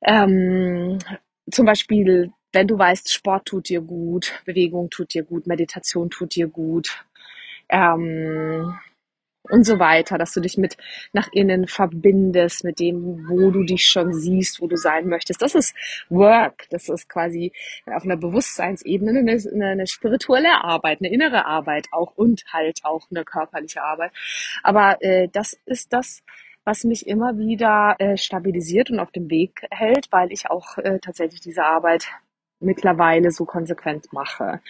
ähm, 0.00 0.98
zum 1.50 1.66
Beispiel, 1.66 2.32
wenn 2.50 2.66
du 2.66 2.78
weißt, 2.78 3.12
Sport 3.12 3.44
tut 3.44 3.68
dir 3.68 3.82
gut, 3.82 4.42
Bewegung 4.46 4.88
tut 4.88 5.12
dir 5.12 5.22
gut, 5.22 5.46
Meditation 5.46 6.08
tut 6.08 6.34
dir 6.34 6.48
gut, 6.48 7.04
ähm, 7.68 8.74
und 9.50 9.64
so 9.64 9.78
weiter, 9.78 10.18
dass 10.18 10.32
du 10.32 10.40
dich 10.40 10.56
mit 10.56 10.76
nach 11.12 11.28
innen 11.32 11.66
verbindest, 11.66 12.64
mit 12.64 12.78
dem, 12.78 13.28
wo 13.28 13.50
du 13.50 13.64
dich 13.64 13.86
schon 13.86 14.12
siehst, 14.12 14.60
wo 14.60 14.68
du 14.68 14.76
sein 14.76 15.08
möchtest. 15.08 15.42
Das 15.42 15.54
ist 15.54 15.74
Work. 16.08 16.66
Das 16.70 16.88
ist 16.88 17.08
quasi 17.08 17.52
auf 17.86 18.04
einer 18.04 18.16
Bewusstseinsebene 18.16 19.18
eine, 19.18 19.32
eine, 19.32 19.66
eine 19.66 19.86
spirituelle 19.86 20.62
Arbeit, 20.62 21.00
eine 21.00 21.12
innere 21.12 21.46
Arbeit 21.46 21.88
auch 21.90 22.12
und 22.16 22.44
halt 22.52 22.80
auch 22.84 23.06
eine 23.10 23.24
körperliche 23.24 23.82
Arbeit. 23.82 24.12
Aber 24.62 25.02
äh, 25.02 25.28
das 25.32 25.58
ist 25.66 25.92
das, 25.92 26.22
was 26.64 26.84
mich 26.84 27.06
immer 27.08 27.36
wieder 27.36 27.96
äh, 27.98 28.16
stabilisiert 28.16 28.90
und 28.90 29.00
auf 29.00 29.10
dem 29.10 29.28
Weg 29.28 29.66
hält, 29.70 30.06
weil 30.12 30.30
ich 30.32 30.48
auch 30.48 30.78
äh, 30.78 31.00
tatsächlich 31.00 31.40
diese 31.40 31.64
Arbeit 31.64 32.08
mittlerweile 32.62 33.30
so 33.30 33.44
konsequent 33.44 34.12
mache. 34.12 34.60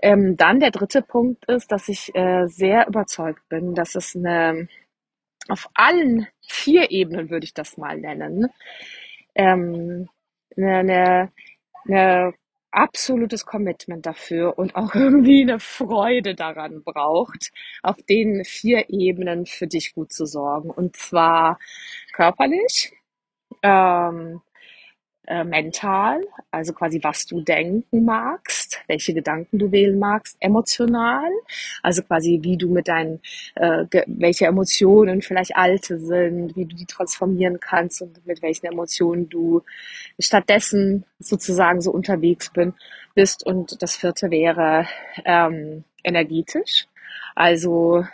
Ähm, 0.00 0.36
dann 0.36 0.60
der 0.60 0.70
dritte 0.70 1.02
Punkt 1.02 1.44
ist, 1.46 1.72
dass 1.72 1.88
ich 1.88 2.14
äh, 2.14 2.46
sehr 2.46 2.86
überzeugt 2.86 3.48
bin, 3.48 3.74
dass 3.74 3.94
es 3.94 4.14
eine 4.14 4.68
auf 5.48 5.68
allen 5.74 6.26
vier 6.48 6.90
Ebenen 6.90 7.30
würde 7.30 7.44
ich 7.44 7.54
das 7.54 7.76
mal 7.76 7.98
nennen, 7.98 8.48
ähm, 9.34 10.08
eine, 10.56 10.78
eine, 10.78 11.32
eine 11.86 12.34
absolutes 12.70 13.46
Commitment 13.46 14.06
dafür 14.06 14.58
und 14.58 14.74
auch 14.76 14.94
irgendwie 14.94 15.42
eine 15.42 15.60
Freude 15.60 16.34
daran 16.34 16.82
braucht, 16.82 17.52
auf 17.82 17.96
den 18.08 18.44
vier 18.44 18.90
Ebenen 18.90 19.46
für 19.46 19.66
dich 19.66 19.94
gut 19.94 20.12
zu 20.12 20.26
sorgen. 20.26 20.70
Und 20.70 20.96
zwar 20.96 21.58
körperlich, 22.12 22.92
ähm, 23.62 24.40
äh, 25.26 25.44
mental, 25.44 26.22
also 26.50 26.72
quasi 26.72 27.00
was 27.02 27.26
du 27.26 27.40
denken 27.40 28.04
magst, 28.04 28.80
welche 28.86 29.14
Gedanken 29.14 29.58
du 29.58 29.72
wählen 29.72 29.98
magst, 29.98 30.36
emotional, 30.40 31.30
also 31.82 32.02
quasi 32.02 32.40
wie 32.42 32.56
du 32.56 32.70
mit 32.70 32.88
deinen, 32.88 33.20
äh, 33.54 33.84
welche 34.06 34.46
Emotionen 34.46 35.22
vielleicht 35.22 35.56
alte 35.56 35.98
sind, 35.98 36.56
wie 36.56 36.66
du 36.66 36.76
die 36.76 36.86
transformieren 36.86 37.60
kannst 37.60 38.02
und 38.02 38.26
mit 38.26 38.42
welchen 38.42 38.66
Emotionen 38.66 39.28
du 39.28 39.62
stattdessen 40.18 41.04
sozusagen 41.18 41.80
so 41.80 41.90
unterwegs 41.90 42.50
bin, 42.50 42.74
bist. 43.14 43.46
Und 43.46 43.82
das 43.82 43.96
vierte 43.96 44.30
wäre 44.30 44.86
ähm, 45.24 45.84
energetisch, 46.02 46.86
also 47.34 48.04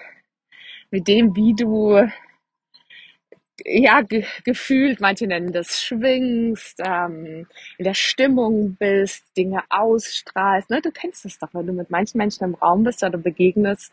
mit 0.91 1.09
dem, 1.09 1.35
wie 1.37 1.55
du 1.55 2.09
ja, 3.65 4.03
ge 4.03 4.25
gefühlt, 4.45 5.01
manche 5.01 5.27
nennen 5.27 5.53
das 5.53 5.83
schwingst, 5.83 6.81
ähm, 6.85 7.47
in 7.79 7.85
der 7.85 7.95
Stimmung 7.95 8.77
bist, 8.77 9.25
Dinge 9.37 9.63
ausstrahlst. 9.71 10.71
Ne? 10.71 10.81
Du 10.83 10.91
kennst 10.91 11.25
das 11.25 11.39
doch, 11.39 11.49
wenn 11.53 11.67
du 11.67 11.73
mit 11.73 11.91
manchen 11.91 12.19
Menschen 12.19 12.45
im 12.45 12.55
Raum 12.55 12.85
bist 12.85 13.03
oder 13.03 13.19
begegnest, 13.19 13.93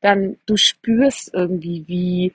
dann 0.00 0.38
du 0.46 0.56
spürst 0.56 1.32
irgendwie, 1.34 1.84
wie 1.86 2.32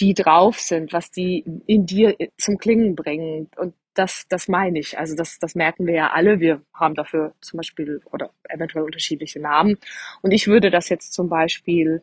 die 0.00 0.14
drauf 0.14 0.58
sind, 0.58 0.92
was 0.92 1.10
die 1.10 1.44
in 1.66 1.86
dir 1.86 2.16
zum 2.36 2.58
Klingen 2.58 2.96
bringen. 2.96 3.48
Und 3.56 3.74
das, 3.94 4.26
das 4.28 4.48
meine 4.48 4.78
ich. 4.78 4.98
Also 4.98 5.14
das, 5.14 5.38
das 5.38 5.54
merken 5.54 5.86
wir 5.86 5.94
ja 5.94 6.10
alle. 6.12 6.40
Wir 6.40 6.62
haben 6.74 6.94
dafür 6.94 7.32
zum 7.40 7.58
Beispiel 7.58 8.00
oder 8.12 8.30
eventuell 8.48 8.84
unterschiedliche 8.84 9.40
Namen. 9.40 9.78
Und 10.22 10.32
ich 10.32 10.46
würde 10.46 10.70
das 10.70 10.88
jetzt 10.88 11.12
zum 11.12 11.28
Beispiel 11.28 12.02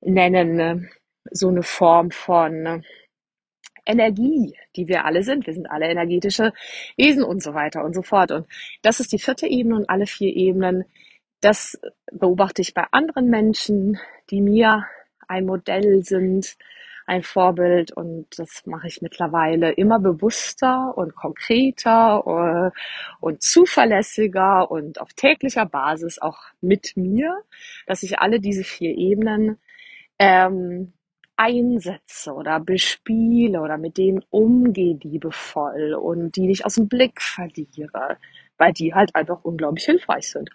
nennen, 0.00 0.56
ne, 0.56 0.88
so 1.30 1.48
eine 1.48 1.62
Form 1.62 2.10
von 2.10 2.62
ne, 2.62 2.82
Energie, 3.86 4.56
die 4.76 4.88
wir 4.88 5.04
alle 5.04 5.22
sind. 5.22 5.46
Wir 5.46 5.54
sind 5.54 5.70
alle 5.70 5.86
energetische 5.86 6.52
Wesen 6.96 7.24
und 7.24 7.42
so 7.42 7.54
weiter 7.54 7.84
und 7.84 7.94
so 7.94 8.02
fort. 8.02 8.32
Und 8.32 8.46
das 8.82 9.00
ist 9.00 9.12
die 9.12 9.18
vierte 9.18 9.46
Ebene 9.46 9.76
und 9.76 9.90
alle 9.90 10.06
vier 10.06 10.34
Ebenen. 10.34 10.84
Das 11.40 11.78
beobachte 12.12 12.62
ich 12.62 12.74
bei 12.74 12.84
anderen 12.90 13.28
Menschen, 13.28 13.98
die 14.30 14.40
mir 14.40 14.86
ein 15.28 15.46
Modell 15.46 16.02
sind, 16.02 16.56
ein 17.06 17.22
Vorbild 17.22 17.92
und 17.92 18.26
das 18.38 18.64
mache 18.66 18.86
ich 18.86 19.02
mittlerweile 19.02 19.72
immer 19.72 19.98
bewusster 19.98 20.96
und 20.96 21.14
konkreter 21.14 22.72
äh, 22.72 22.78
und 23.20 23.42
zuverlässiger 23.42 24.70
und 24.70 25.00
auf 25.00 25.12
täglicher 25.12 25.66
Basis 25.66 26.18
auch 26.18 26.38
mit 26.62 26.96
mir, 26.96 27.42
dass 27.86 28.02
ich 28.02 28.20
alle 28.20 28.40
diese 28.40 28.64
vier 28.64 28.96
Ebenen 28.96 29.58
ähm, 30.18 30.94
einsetze 31.36 32.32
oder 32.32 32.60
bespiele 32.60 33.60
oder 33.60 33.78
mit 33.78 33.98
denen 33.98 34.24
umgehe 34.30 34.98
liebevoll 35.02 35.94
und 35.94 36.36
die 36.36 36.46
nicht 36.46 36.64
aus 36.64 36.76
dem 36.76 36.88
Blick 36.88 37.20
verliere, 37.20 38.18
weil 38.56 38.72
die 38.72 38.94
halt 38.94 39.14
einfach 39.14 39.44
unglaublich 39.44 39.84
hilfreich 39.84 40.30
sind. 40.30 40.50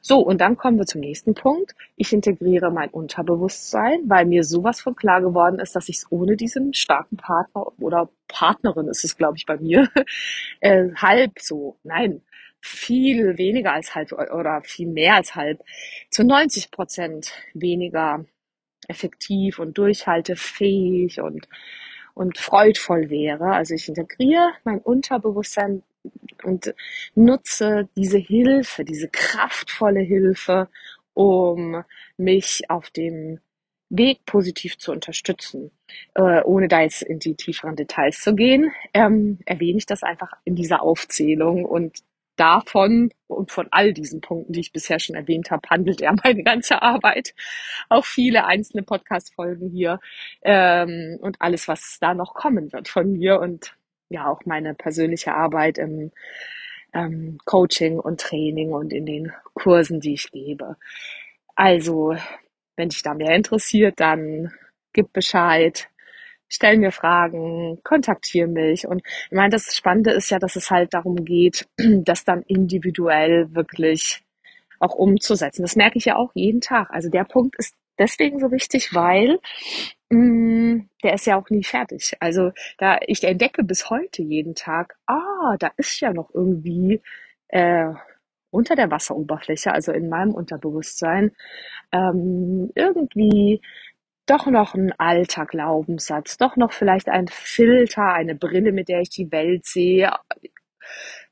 So, 0.00 0.20
und 0.20 0.40
dann 0.40 0.56
kommen 0.56 0.78
wir 0.78 0.86
zum 0.86 1.00
nächsten 1.00 1.34
Punkt. 1.34 1.74
Ich 1.96 2.12
integriere 2.12 2.70
mein 2.70 2.90
Unterbewusstsein, 2.90 4.02
weil 4.06 4.26
mir 4.26 4.44
sowas 4.44 4.80
von 4.80 4.94
klar 4.94 5.20
geworden 5.20 5.58
ist, 5.58 5.74
dass 5.74 5.88
ich 5.88 5.98
es 5.98 6.06
ohne 6.10 6.36
diesen 6.36 6.74
starken 6.74 7.16
Partner 7.16 7.66
oder 7.80 8.08
Partnerin 8.28 8.88
ist 8.88 9.04
es, 9.04 9.16
glaube 9.16 9.36
ich, 9.36 9.46
bei 9.46 9.56
mir, 9.56 9.88
äh, 10.60 10.90
halb 10.94 11.40
so, 11.40 11.76
nein, 11.82 12.22
viel 12.60 13.38
weniger 13.38 13.72
als 13.72 13.94
halb 13.94 14.12
oder 14.12 14.60
viel 14.62 14.86
mehr 14.88 15.16
als 15.16 15.34
halb, 15.34 15.60
zu 16.10 16.24
90 16.24 16.70
Prozent 16.70 17.32
weniger 17.54 18.24
effektiv 18.90 19.58
und 19.58 19.78
durchhaltefähig 19.78 21.20
und, 21.20 21.48
und 22.14 22.38
freudvoll 22.38 23.08
wäre. 23.08 23.52
Also 23.52 23.74
ich 23.74 23.88
integriere 23.88 24.52
mein 24.64 24.80
Unterbewusstsein 24.80 25.82
und 26.44 26.74
nutze 27.14 27.88
diese 27.96 28.18
Hilfe, 28.18 28.84
diese 28.84 29.08
kraftvolle 29.08 30.00
Hilfe, 30.00 30.68
um 31.14 31.84
mich 32.16 32.68
auf 32.68 32.90
dem 32.90 33.40
Weg 33.90 34.24
positiv 34.24 34.78
zu 34.78 34.92
unterstützen. 34.92 35.72
Äh, 36.14 36.42
ohne 36.44 36.68
da 36.68 36.82
jetzt 36.82 37.02
in 37.02 37.18
die 37.18 37.34
tieferen 37.34 37.74
Details 37.74 38.20
zu 38.20 38.34
gehen, 38.34 38.70
ähm, 38.94 39.40
erwähne 39.44 39.78
ich 39.78 39.86
das 39.86 40.02
einfach 40.02 40.32
in 40.44 40.54
dieser 40.54 40.82
Aufzählung 40.82 41.64
und 41.64 41.98
davon 42.40 43.10
und 43.26 43.50
von 43.52 43.68
all 43.70 43.92
diesen 43.92 44.20
Punkten, 44.20 44.52
die 44.52 44.60
ich 44.60 44.72
bisher 44.72 44.98
schon 44.98 45.14
erwähnt 45.14 45.50
habe, 45.50 45.68
handelt 45.68 46.00
er 46.00 46.14
meine 46.24 46.42
ganze 46.42 46.82
Arbeit. 46.82 47.34
Auch 47.88 48.04
viele 48.04 48.46
einzelne 48.46 48.82
Podcast-Folgen 48.82 49.68
hier 49.70 50.00
ähm, 50.42 51.18
und 51.20 51.36
alles, 51.40 51.68
was 51.68 51.98
da 52.00 52.14
noch 52.14 52.34
kommen 52.34 52.72
wird 52.72 52.88
von 52.88 53.12
mir 53.12 53.40
und 53.40 53.76
ja 54.08 54.26
auch 54.26 54.40
meine 54.46 54.74
persönliche 54.74 55.34
Arbeit 55.34 55.78
im 55.78 56.10
ähm, 56.94 57.38
Coaching 57.44 57.98
und 57.98 58.20
Training 58.20 58.72
und 58.72 58.92
in 58.92 59.06
den 59.06 59.32
Kursen, 59.54 60.00
die 60.00 60.14
ich 60.14 60.32
gebe. 60.32 60.76
Also, 61.54 62.16
wenn 62.76 62.88
dich 62.88 63.02
da 63.02 63.14
mehr 63.14 63.36
interessiert, 63.36 64.00
dann 64.00 64.52
gib 64.92 65.12
Bescheid, 65.12 65.88
stell 66.50 66.76
mir 66.76 66.92
Fragen, 66.92 67.80
kontaktiere 67.82 68.48
mich. 68.48 68.86
Und 68.86 69.02
ich 69.06 69.36
meine, 69.36 69.50
das 69.50 69.74
Spannende 69.74 70.10
ist 70.10 70.30
ja, 70.30 70.38
dass 70.38 70.56
es 70.56 70.70
halt 70.70 70.92
darum 70.92 71.24
geht, 71.24 71.66
das 71.78 72.24
dann 72.24 72.42
individuell 72.42 73.54
wirklich 73.54 74.22
auch 74.80 74.94
umzusetzen. 74.94 75.62
Das 75.62 75.76
merke 75.76 75.98
ich 75.98 76.06
ja 76.06 76.16
auch 76.16 76.32
jeden 76.34 76.60
Tag. 76.60 76.90
Also 76.90 77.08
der 77.08 77.24
Punkt 77.24 77.56
ist 77.56 77.74
deswegen 77.98 78.40
so 78.40 78.50
wichtig, 78.50 78.94
weil 78.94 79.38
mh, 80.10 80.18
mm, 80.18 80.88
der 81.04 81.14
ist 81.14 81.26
ja 81.26 81.38
auch 81.38 81.48
nie 81.50 81.64
fertig. 81.64 82.16
Also 82.20 82.50
da 82.78 82.98
ich 83.06 83.22
entdecke 83.24 83.62
bis 83.62 83.90
heute 83.90 84.22
jeden 84.22 84.54
Tag, 84.54 84.96
ah, 85.06 85.56
da 85.58 85.70
ist 85.76 86.00
ja 86.00 86.12
noch 86.12 86.30
irgendwie 86.34 87.00
äh, 87.48 87.92
unter 88.50 88.74
der 88.74 88.90
Wasseroberfläche, 88.90 89.72
also 89.72 89.92
in 89.92 90.08
meinem 90.08 90.34
Unterbewusstsein, 90.34 91.32
ähm, 91.92 92.70
irgendwie 92.74 93.60
doch 94.30 94.46
noch 94.46 94.74
ein 94.74 94.92
alter 94.92 95.44
Glaubenssatz, 95.44 96.38
doch 96.38 96.56
noch 96.56 96.72
vielleicht 96.72 97.08
ein 97.08 97.26
Filter, 97.26 98.12
eine 98.12 98.36
Brille, 98.36 98.72
mit 98.72 98.88
der 98.88 99.00
ich 99.00 99.10
die 99.10 99.30
Welt 99.32 99.66
sehe, 99.66 100.12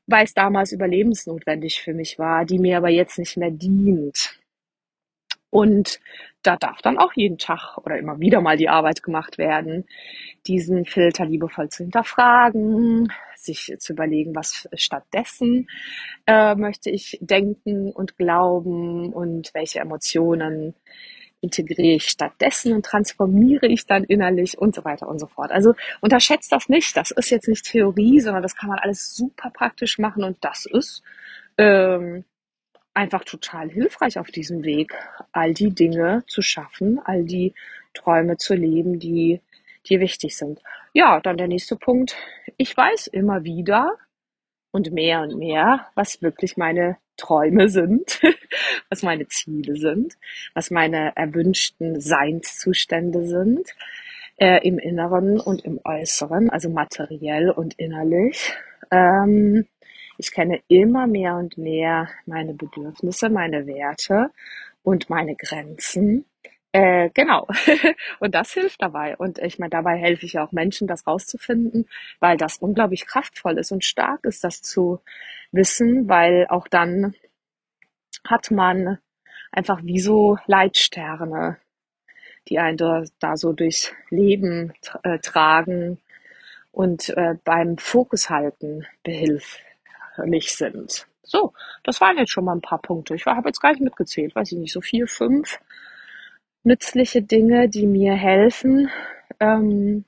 weil 0.05 0.25
es 0.25 0.33
damals 0.33 0.73
überlebensnotwendig 0.73 1.81
für 1.81 1.93
mich 1.93 2.19
war, 2.19 2.45
die 2.45 2.59
mir 2.59 2.77
aber 2.77 2.89
jetzt 2.89 3.17
nicht 3.17 3.37
mehr 3.37 3.51
dient. 3.51 4.39
Und 5.49 5.99
da 6.43 6.57
darf 6.57 6.81
dann 6.81 6.97
auch 6.97 7.13
jeden 7.13 7.37
Tag 7.37 7.77
oder 7.77 7.97
immer 7.97 8.19
wieder 8.19 8.41
mal 8.41 8.57
die 8.57 8.69
Arbeit 8.69 9.01
gemacht 9.01 9.37
werden, 9.37 9.85
diesen 10.45 10.85
Filter 10.85 11.25
liebevoll 11.25 11.69
zu 11.69 11.83
hinterfragen, 11.83 13.11
sich 13.35 13.73
zu 13.79 13.93
überlegen, 13.93 14.35
was 14.35 14.67
stattdessen 14.73 15.67
äh, 16.27 16.53
möchte 16.55 16.89
ich 16.89 17.17
denken 17.21 17.91
und 17.91 18.17
glauben 18.17 19.13
und 19.13 19.51
welche 19.53 19.79
Emotionen 19.79 20.75
integriere 21.41 21.95
ich 21.95 22.09
stattdessen 22.09 22.73
und 22.73 22.85
transformiere 22.85 23.67
ich 23.67 23.85
dann 23.85 24.03
innerlich 24.03 24.57
und 24.57 24.75
so 24.75 24.83
weiter 24.83 25.07
und 25.07 25.19
so 25.19 25.27
fort. 25.27 25.51
Also 25.51 25.73
unterschätzt 26.01 26.51
das 26.51 26.69
nicht. 26.69 26.95
Das 26.97 27.11
ist 27.11 27.29
jetzt 27.29 27.47
nicht 27.47 27.65
Theorie, 27.65 28.19
sondern 28.19 28.43
das 28.43 28.55
kann 28.55 28.69
man 28.69 28.79
alles 28.79 29.15
super 29.15 29.49
praktisch 29.49 29.99
machen 29.99 30.23
und 30.23 30.37
das 30.41 30.65
ist 30.65 31.01
ähm, 31.57 32.25
einfach 32.93 33.23
total 33.23 33.69
hilfreich 33.69 34.19
auf 34.19 34.31
diesem 34.31 34.63
Weg, 34.63 34.93
all 35.31 35.53
die 35.53 35.73
Dinge 35.73 36.23
zu 36.27 36.41
schaffen, 36.41 36.99
all 37.03 37.23
die 37.23 37.53
Träume 37.93 38.37
zu 38.37 38.53
leben, 38.53 38.99
die 38.99 39.41
dir 39.87 39.99
wichtig 39.99 40.35
sind. 40.35 40.61
Ja, 40.93 41.19
dann 41.21 41.37
der 41.37 41.47
nächste 41.47 41.75
Punkt. 41.75 42.15
Ich 42.57 42.75
weiß 42.75 43.07
immer 43.07 43.43
wieder 43.43 43.97
und 44.71 44.91
mehr 44.91 45.21
und 45.21 45.37
mehr, 45.37 45.87
was 45.95 46.21
wirklich 46.21 46.57
meine 46.57 46.97
Träume 47.17 47.69
sind, 47.69 48.21
was 48.89 49.03
meine 49.03 49.27
Ziele 49.27 49.75
sind, 49.75 50.15
was 50.53 50.71
meine 50.71 51.15
erwünschten 51.15 51.99
Seinszustände 51.99 53.25
sind, 53.25 53.69
äh, 54.37 54.65
im 54.67 54.79
Inneren 54.79 55.39
und 55.39 55.65
im 55.65 55.79
Äußeren, 55.83 56.49
also 56.49 56.69
materiell 56.69 57.49
und 57.49 57.73
innerlich. 57.77 58.53
Ähm, 58.91 59.67
ich 60.17 60.31
kenne 60.31 60.61
immer 60.67 61.07
mehr 61.07 61.35
und 61.35 61.57
mehr 61.57 62.09
meine 62.25 62.53
Bedürfnisse, 62.53 63.29
meine 63.29 63.67
Werte 63.67 64.31
und 64.83 65.09
meine 65.09 65.35
Grenzen. 65.35 66.25
Äh, 66.71 67.09
genau. 67.13 67.47
und 68.19 68.35
das 68.35 68.53
hilft 68.53 68.81
dabei. 68.81 69.17
Und 69.17 69.39
ich 69.39 69.57
meine, 69.57 69.71
dabei 69.71 69.97
helfe 69.97 70.25
ich 70.25 70.37
auch 70.39 70.51
Menschen, 70.51 70.87
das 70.87 71.07
rauszufinden, 71.07 71.89
weil 72.19 72.37
das 72.37 72.57
unglaublich 72.57 73.07
kraftvoll 73.07 73.57
ist 73.57 73.71
und 73.71 73.85
stark 73.85 74.23
ist, 74.23 74.43
das 74.43 74.61
zu 74.61 75.01
wissen, 75.51 76.07
weil 76.07 76.45
auch 76.49 76.67
dann 76.67 77.15
hat 78.27 78.51
man 78.51 78.99
einfach 79.51 79.79
wie 79.83 79.99
so 79.99 80.37
Leitsterne, 80.45 81.57
die 82.47 82.59
einen 82.59 82.77
da, 82.77 83.03
da 83.19 83.35
so 83.35 83.53
durchs 83.53 83.93
Leben 84.09 84.73
äh, 85.03 85.19
tragen 85.19 85.99
und 86.71 87.09
äh, 87.17 87.35
beim 87.43 87.77
Fokus 87.77 88.29
halten 88.29 88.85
behilft 89.03 89.59
nicht 90.25 90.55
sind. 90.55 91.07
So, 91.23 91.53
das 91.83 92.01
waren 92.01 92.17
jetzt 92.17 92.31
schon 92.31 92.45
mal 92.45 92.55
ein 92.55 92.61
paar 92.61 92.81
Punkte. 92.81 93.15
Ich 93.15 93.25
habe 93.25 93.49
jetzt 93.49 93.61
gar 93.61 93.71
nicht 93.71 93.81
mitgezählt, 93.81 94.35
weiß 94.35 94.51
ich 94.51 94.57
nicht, 94.57 94.73
so 94.73 94.81
vier, 94.81 95.07
fünf 95.07 95.59
nützliche 96.63 97.21
Dinge, 97.21 97.69
die 97.69 97.87
mir 97.87 98.13
helfen. 98.13 98.89
Ähm, 99.39 100.05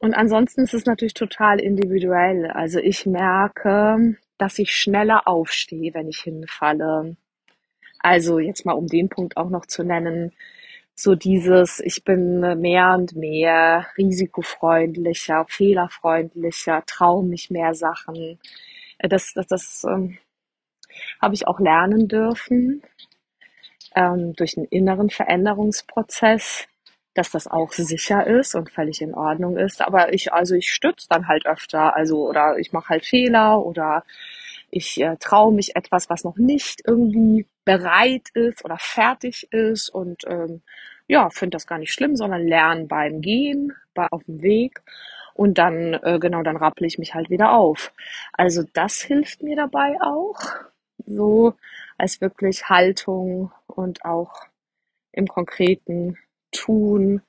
und 0.00 0.14
ansonsten 0.14 0.62
ist 0.62 0.74
es 0.74 0.86
natürlich 0.86 1.14
total 1.14 1.60
individuell. 1.60 2.50
Also 2.50 2.80
ich 2.80 3.06
merke, 3.06 4.16
dass 4.38 4.58
ich 4.58 4.74
schneller 4.74 5.28
aufstehe, 5.28 5.94
wenn 5.94 6.08
ich 6.08 6.20
hinfalle. 6.20 7.16
Also 8.00 8.40
jetzt 8.40 8.66
mal 8.66 8.72
um 8.72 8.88
den 8.88 9.08
Punkt 9.08 9.36
auch 9.36 9.48
noch 9.48 9.66
zu 9.66 9.84
nennen, 9.84 10.32
so 10.94 11.14
dieses, 11.14 11.80
ich 11.80 12.04
bin 12.04 12.40
mehr 12.60 12.94
und 12.98 13.14
mehr 13.14 13.86
risikofreundlicher, 13.96 15.46
fehlerfreundlicher, 15.48 16.82
traue 16.86 17.24
mich 17.24 17.50
mehr 17.50 17.74
Sachen. 17.74 18.38
Äh, 18.98 19.08
das, 19.08 19.32
das, 19.34 19.46
das 19.46 19.84
ähm, 19.88 20.18
habe 21.20 21.34
ich 21.34 21.46
auch 21.46 21.60
lernen 21.60 22.08
dürfen 22.08 22.82
ähm, 23.94 24.34
durch 24.34 24.56
einen 24.56 24.66
inneren 24.66 25.10
Veränderungsprozess, 25.10 26.66
dass 27.14 27.30
das 27.30 27.46
auch 27.46 27.72
sicher 27.72 28.26
ist 28.26 28.54
und 28.54 28.70
völlig 28.70 29.02
in 29.02 29.14
Ordnung 29.14 29.56
ist. 29.58 29.82
Aber 29.82 30.12
ich, 30.12 30.32
also 30.32 30.54
ich 30.54 30.70
stütze 30.70 31.06
dann 31.10 31.28
halt 31.28 31.46
öfter, 31.46 31.94
also 31.94 32.28
oder 32.28 32.58
ich 32.58 32.72
mache 32.72 32.90
halt 32.90 33.04
Fehler 33.04 33.64
oder 33.64 34.04
ich 34.70 35.00
äh, 35.00 35.16
traue 35.18 35.52
mich 35.52 35.76
etwas, 35.76 36.08
was 36.08 36.24
noch 36.24 36.36
nicht 36.36 36.82
irgendwie 36.86 37.46
bereit 37.64 38.28
ist 38.34 38.64
oder 38.64 38.78
fertig 38.78 39.52
ist 39.52 39.90
und 39.90 40.24
ähm, 40.26 40.62
ja, 41.06 41.28
finde 41.30 41.56
das 41.56 41.66
gar 41.66 41.78
nicht 41.78 41.92
schlimm, 41.92 42.16
sondern 42.16 42.46
lerne 42.46 42.86
beim 42.86 43.20
Gehen, 43.20 43.74
bei, 43.94 44.06
auf 44.10 44.24
dem 44.24 44.40
Weg 44.40 44.82
und 45.34 45.58
dann, 45.58 45.94
äh, 45.94 46.18
genau, 46.18 46.42
dann 46.42 46.56
rapple 46.56 46.86
ich 46.86 46.98
mich 46.98 47.14
halt 47.14 47.30
wieder 47.30 47.52
auf. 47.52 47.92
Also 48.32 48.64
das 48.72 49.00
hilft 49.02 49.42
mir 49.42 49.56
dabei 49.56 49.96
auch, 50.00 50.40
so 51.06 51.54
als 51.98 52.20
wirklich 52.20 52.68
Haltung 52.68 53.52
und 53.72 54.04
auch 54.04 54.32
im 55.12 55.26
konkreten 55.26 56.18
Tun, 56.52 57.22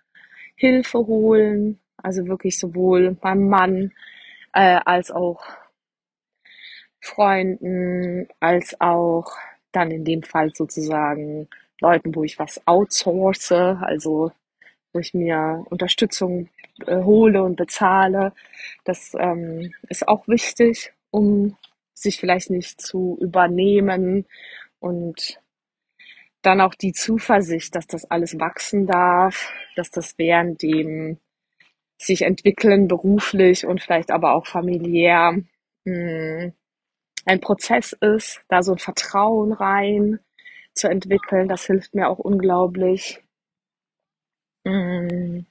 Hilfe 0.56 1.00
holen, 1.00 1.80
also 1.98 2.28
wirklich 2.28 2.60
sowohl 2.60 3.12
beim 3.20 3.48
Mann 3.48 3.92
äh, 4.54 4.80
als 4.86 5.12
auch 5.12 5.44
Freunden, 7.02 8.28
als 8.40 8.80
auch 8.80 9.36
dann 9.72 9.92
in 9.92 10.06
dem 10.06 10.24
Fall 10.24 10.52
sozusagen 10.54 11.50
Leuten, 11.82 12.16
wo 12.16 12.24
ich 12.24 12.40
was 12.40 12.66
outsource, 12.66 13.52
also 13.52 14.32
wo 14.94 15.00
ich 15.00 15.14
mir 15.14 15.66
Unterstützung 15.70 16.50
äh, 16.86 17.04
hole 17.04 17.44
und 17.44 17.56
bezahle. 17.56 18.34
Das 18.86 19.14
ähm, 19.20 19.74
ist 19.90 20.08
auch 20.08 20.28
wichtig, 20.28 20.94
um 21.12 21.58
sich 21.94 22.20
vielleicht 22.20 22.50
nicht 22.50 22.82
zu 22.82 23.18
übernehmen 23.20 24.26
und 24.80 25.40
dann 26.44 26.62
auch 26.62 26.76
die 26.76 26.94
Zuversicht, 26.94 27.76
dass 27.76 27.88
das 27.88 28.06
alles 28.06 28.40
wachsen 28.40 28.86
darf, 28.86 29.52
dass 29.76 29.90
das 29.90 30.18
während 30.18 30.62
dem 30.62 31.20
sich 31.98 32.24
entwickeln 32.24 32.88
beruflich 32.88 33.66
und 33.66 33.82
vielleicht 33.82 34.12
aber 34.12 34.36
auch 34.36 34.46
familiär 34.46 35.42
mh, 35.86 36.44
hm, 36.44 36.54
ein 37.26 37.40
Prozess 37.40 37.94
ist, 37.94 38.44
da 38.50 38.62
so 38.64 38.74
ein 38.74 38.80
Vertrauen 38.80 39.54
rein 39.54 40.20
zu 40.74 40.90
entwickeln, 40.90 41.48
das 41.48 41.66
hilft 41.66 41.96
mir 41.96 42.10
auch 42.10 42.20
unglaublich. 42.20 43.24
Mm. 44.66 45.46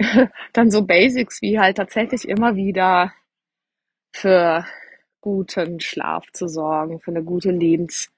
Dann 0.52 0.70
so 0.70 0.84
Basics 0.84 1.42
wie 1.42 1.58
halt 1.58 1.76
tatsächlich 1.76 2.28
immer 2.28 2.54
wieder 2.56 3.12
für 4.14 4.64
guten 5.20 5.80
Schlaf 5.80 6.24
zu 6.32 6.48
sorgen, 6.48 7.00
für 7.00 7.10
eine 7.10 7.24
gute 7.24 7.50
Lebens 7.50 8.12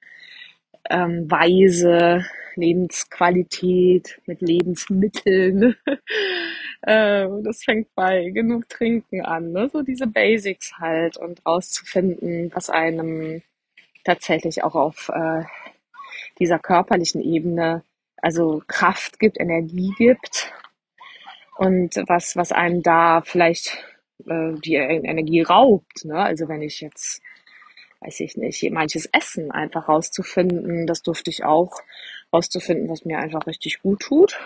ähm, 0.91 1.31
weise 1.31 2.27
Lebensqualität 2.57 4.21
mit 4.27 4.41
Lebensmitteln. 4.43 5.77
äh, 6.83 7.27
das 7.43 7.65
fängt 7.65 7.95
bei 7.95 8.31
genug 8.31 8.69
Trinken 8.69 9.25
an, 9.25 9.53
ne? 9.53 9.69
so 9.73 9.83
diese 9.83 10.07
Basics 10.07 10.73
halt 10.79 11.17
und 11.17 11.45
rauszufinden, 11.47 12.51
was 12.55 12.71
einem 12.71 13.43
tatsächlich 14.05 14.65
auch 14.65 14.75
auf 14.75 15.11
äh, 15.15 15.45
dieser 16.39 16.59
körperlichen 16.59 17.23
Ebene 17.23 17.83
also 18.23 18.63
Kraft 18.67 19.19
gibt, 19.19 19.41
Energie 19.41 19.93
gibt 19.97 20.53
und 21.57 21.97
was, 22.07 22.37
was 22.37 22.53
einem 22.53 22.83
da 22.83 23.23
vielleicht 23.23 23.85
äh, 24.27 24.53
die 24.65 24.75
Energie 24.75 25.43
raubt. 25.43 26.05
Ne? 26.05 26.19
Also 26.19 26.49
wenn 26.49 26.63
ich 26.63 26.81
jetzt, 26.81 27.23
weiß 28.01 28.21
ich 28.21 28.37
nicht, 28.37 28.63
manches 28.71 29.09
Essen 29.13 29.51
einfach 29.51 29.89
rauszufinden, 29.89 30.87
das 30.87 31.03
durfte 31.03 31.31
ich 31.31 31.45
auch 31.45 31.73
rauszufinden, 32.33 32.89
was 32.89 33.05
mir 33.05 33.19
einfach 33.19 33.47
richtig 33.47 33.83
gut 33.83 34.01
tut 34.01 34.39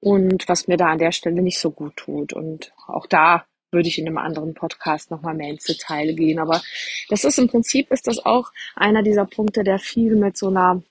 und 0.00 0.48
was 0.48 0.68
mir 0.68 0.76
da 0.76 0.86
an 0.86 0.98
der 0.98 1.12
Stelle 1.12 1.42
nicht 1.42 1.58
so 1.58 1.70
gut 1.70 1.96
tut. 1.96 2.32
Und 2.32 2.72
auch 2.86 3.06
da 3.06 3.44
würde 3.70 3.88
ich 3.88 3.98
in 3.98 4.06
einem 4.06 4.18
anderen 4.18 4.54
Podcast 4.54 5.10
nochmal 5.10 5.34
mehr 5.34 5.50
ins 5.50 5.64
Detail 5.64 6.14
gehen. 6.14 6.38
Aber 6.38 6.60
das 7.08 7.24
ist 7.24 7.38
im 7.38 7.48
Prinzip 7.48 7.90
ist 7.92 8.06
das 8.06 8.24
auch 8.24 8.50
einer 8.74 9.02
dieser 9.02 9.26
Punkte, 9.26 9.62
der 9.62 9.78
viel 9.78 10.16
mit 10.16 10.36
so 10.36 10.48
einer 10.48 10.82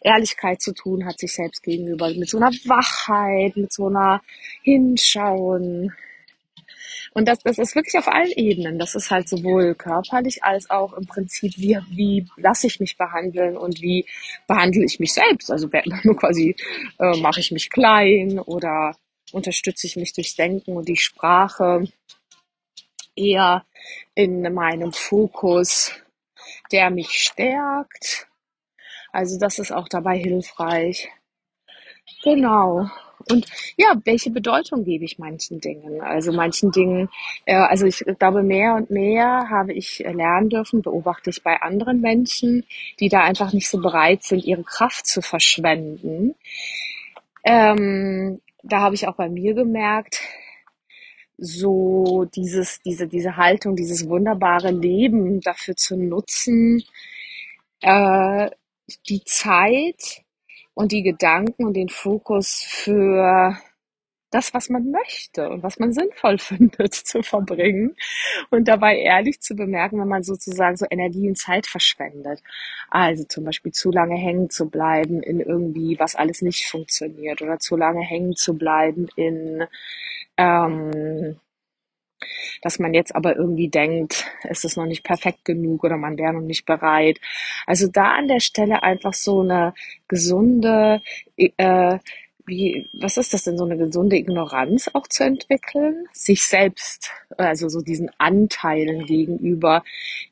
Ehrlichkeit 0.00 0.60
zu 0.60 0.74
tun 0.74 1.06
hat, 1.06 1.18
sich 1.18 1.32
selbst 1.32 1.62
gegenüber, 1.62 2.12
mit 2.14 2.28
so 2.28 2.36
einer 2.36 2.50
Wachheit, 2.64 3.56
mit 3.56 3.72
so 3.72 3.86
einer 3.86 4.20
Hinschauen. 4.62 5.92
Und 7.12 7.28
das, 7.28 7.38
das 7.40 7.58
ist 7.58 7.74
wirklich 7.74 7.96
auf 7.98 8.08
allen 8.08 8.32
Ebenen. 8.32 8.78
Das 8.78 8.94
ist 8.94 9.10
halt 9.10 9.28
sowohl 9.28 9.74
körperlich 9.74 10.44
als 10.44 10.70
auch 10.70 10.92
im 10.94 11.06
Prinzip, 11.06 11.52
wie, 11.56 11.78
wie 11.90 12.26
lasse 12.36 12.66
ich 12.66 12.80
mich 12.80 12.96
behandeln 12.96 13.56
und 13.56 13.80
wie 13.80 14.06
behandle 14.46 14.84
ich 14.84 15.00
mich 15.00 15.12
selbst. 15.12 15.50
Also 15.50 15.68
nur 16.02 16.16
quasi 16.16 16.56
äh, 16.98 17.20
mache 17.20 17.40
ich 17.40 17.50
mich 17.52 17.70
klein 17.70 18.38
oder 18.38 18.96
unterstütze 19.32 19.86
ich 19.86 19.96
mich 19.96 20.12
durchs 20.12 20.36
Denken 20.36 20.76
und 20.76 20.88
die 20.88 20.96
Sprache 20.96 21.84
eher 23.16 23.64
in 24.14 24.42
meinem 24.54 24.92
Fokus, 24.92 25.92
der 26.70 26.90
mich 26.90 27.10
stärkt 27.10 28.28
also 29.12 29.38
das 29.38 29.58
ist 29.58 29.72
auch 29.72 29.88
dabei 29.88 30.16
hilfreich. 30.16 31.10
Genau. 32.24 32.88
Und 33.30 33.46
ja, 33.76 33.94
welche 34.04 34.30
Bedeutung 34.30 34.84
gebe 34.84 35.04
ich 35.04 35.18
manchen 35.18 35.60
Dingen? 35.60 36.00
Also 36.00 36.32
manchen 36.32 36.70
Dingen, 36.70 37.08
äh, 37.44 37.54
also 37.54 37.86
ich 37.86 38.04
glaube, 38.18 38.42
mehr 38.42 38.74
und 38.74 38.90
mehr 38.90 39.48
habe 39.50 39.72
ich 39.72 39.98
lernen 39.98 40.48
dürfen, 40.48 40.82
beobachte 40.82 41.30
ich 41.30 41.42
bei 41.42 41.60
anderen 41.60 42.00
Menschen, 42.00 42.64
die 43.00 43.08
da 43.08 43.22
einfach 43.22 43.52
nicht 43.52 43.68
so 43.68 43.80
bereit 43.80 44.22
sind, 44.22 44.44
ihre 44.44 44.64
Kraft 44.64 45.06
zu 45.06 45.22
verschwenden. 45.22 46.34
Ähm, 47.44 48.40
da 48.62 48.80
habe 48.80 48.94
ich 48.94 49.08
auch 49.08 49.16
bei 49.16 49.28
mir 49.28 49.54
gemerkt, 49.54 50.20
so 51.38 52.28
dieses, 52.36 52.80
diese, 52.82 53.08
diese 53.08 53.36
Haltung, 53.36 53.74
dieses 53.74 54.08
wunderbare 54.08 54.70
Leben 54.70 55.40
dafür 55.40 55.74
zu 55.74 55.96
nutzen, 55.96 56.84
äh, 57.80 58.50
die 59.08 59.24
Zeit 59.24 60.22
und 60.74 60.92
die 60.92 61.02
Gedanken 61.02 61.66
und 61.66 61.74
den 61.74 61.88
Fokus 61.88 62.62
für 62.66 63.56
das, 64.32 64.54
was 64.54 64.70
man 64.70 64.90
möchte 64.90 65.48
und 65.50 65.62
was 65.62 65.78
man 65.78 65.92
sinnvoll 65.92 66.38
findet, 66.38 66.94
zu 66.94 67.22
verbringen 67.22 67.94
und 68.50 68.66
dabei 68.66 68.96
ehrlich 68.98 69.40
zu 69.40 69.54
bemerken, 69.54 70.00
wenn 70.00 70.08
man 70.08 70.22
sozusagen 70.22 70.76
so 70.76 70.86
Energie 70.90 71.28
und 71.28 71.36
Zeit 71.36 71.66
verschwendet. 71.66 72.42
Also 72.90 73.24
zum 73.24 73.44
Beispiel 73.44 73.72
zu 73.72 73.90
lange 73.90 74.16
hängen 74.16 74.50
zu 74.50 74.68
bleiben 74.68 75.22
in 75.22 75.40
irgendwie, 75.40 75.98
was 75.98 76.16
alles 76.16 76.42
nicht 76.42 76.66
funktioniert 76.66 77.42
oder 77.42 77.58
zu 77.58 77.76
lange 77.76 78.02
hängen 78.02 78.34
zu 78.34 78.54
bleiben 78.54 79.08
in 79.16 79.64
ähm, 80.38 81.38
dass 82.62 82.78
man 82.78 82.94
jetzt 82.94 83.14
aber 83.14 83.36
irgendwie 83.36 83.68
denkt, 83.68 84.26
es 84.42 84.64
ist 84.64 84.76
noch 84.76 84.86
nicht 84.86 85.04
perfekt 85.04 85.44
genug 85.44 85.84
oder 85.84 85.96
man 85.96 86.18
wäre 86.18 86.32
noch 86.32 86.40
nicht 86.40 86.66
bereit. 86.66 87.18
Also 87.66 87.88
da 87.88 88.12
an 88.12 88.28
der 88.28 88.40
Stelle 88.40 88.82
einfach 88.82 89.14
so 89.14 89.40
eine 89.40 89.74
gesunde, 90.08 91.02
äh, 91.36 91.98
wie, 92.46 92.88
was 92.92 93.16
ist 93.16 93.32
das 93.32 93.44
denn, 93.44 93.56
so 93.58 93.64
eine 93.64 93.76
gesunde 93.76 94.16
Ignoranz 94.16 94.90
auch 94.92 95.06
zu 95.06 95.24
entwickeln? 95.24 96.06
Sich 96.12 96.44
selbst, 96.44 97.10
also 97.36 97.68
so 97.68 97.80
diesen 97.80 98.10
Anteilen 98.18 99.06
gegenüber, 99.06 99.84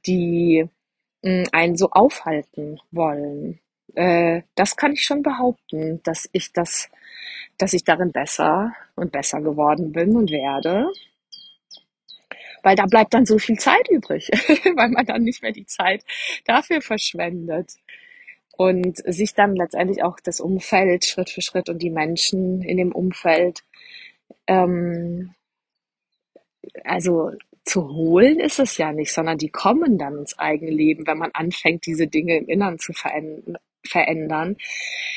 die 0.07 0.66
mh, 1.22 1.31
hm, 1.31 1.44
einen 1.53 1.76
so 1.76 1.90
aufhalten 1.90 2.81
wollen. 2.90 3.61
Äh, 3.94 4.42
das 4.55 4.76
kann 4.76 4.92
ich 4.92 5.05
schon 5.05 5.22
behaupten, 5.22 6.00
dass 6.05 6.29
ich 6.33 6.53
das, 6.53 6.88
dass 7.59 7.72
ich 7.72 7.85
darin 7.85 8.12
besser 8.12 8.72
und 8.96 9.12
besser 9.12 9.40
geworden 9.40 9.92
bin 9.92 10.16
und 10.16 10.31
werde 10.31 10.88
weil 12.62 12.77
da 12.77 12.87
bleibt 12.87 13.14
dann 13.14 13.27
so 13.27 13.38
viel 13.38 13.59
Zeit 13.59 13.88
übrig, 13.90 14.29
weil 14.77 14.90
man 14.90 15.07
dann 15.07 15.23
nicht 15.23 15.42
mehr 15.42 15.53
die 15.53 15.66
Zeit 15.66 16.05
dafür 16.44 16.81
verschwendet. 16.81 17.75
Und 18.57 18.99
sich 19.07 19.35
dann 19.35 19.57
letztendlich 19.57 20.03
auch 20.03 20.18
das 20.23 20.38
Umfeld 20.38 21.07
Schritt 21.07 21.31
für 21.31 21.40
Schritt 21.40 21.70
und 21.70 21.81
die 21.81 21.90
Menschen 21.90 22.61
in 22.61 22.77
dem 22.77 22.92
Umfeld, 22.92 23.62
ähm, 24.46 25.35
also 26.85 27.31
zu 27.64 27.88
holen 27.88 28.38
ist 28.40 28.59
es 28.59 28.77
ja 28.77 28.92
nicht, 28.92 29.12
sondern 29.12 29.38
die 29.38 29.49
kommen 29.51 29.96
dann 29.99 30.18
ins 30.18 30.38
eigene 30.38 30.70
Leben, 30.70 31.07
wenn 31.07 31.18
man 31.18 31.31
anfängt, 31.33 31.87
diese 31.87 32.07
Dinge 32.07 32.37
im 32.37 32.49
Innern 32.49 32.79
zu 32.79 32.92
verändern. 32.92 34.57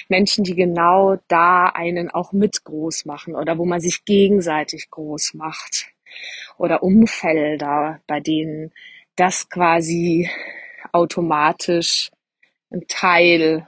Menschen, 0.07 0.43
die 0.43 0.55
genau 0.55 1.17
da 1.27 1.65
einen 1.65 2.11
auch 2.11 2.31
mit 2.31 2.63
groß 2.63 3.05
machen 3.05 3.35
oder 3.35 3.57
wo 3.57 3.65
man 3.65 3.81
sich 3.81 4.05
gegenseitig 4.05 4.89
groß 4.89 5.33
macht 5.33 5.92
oder 6.57 6.83
Umfelder, 6.83 8.01
bei 8.07 8.19
denen 8.19 8.71
das 9.15 9.49
quasi 9.49 10.29
automatisch 10.91 12.11
ein 12.71 12.85
Teil 12.87 13.67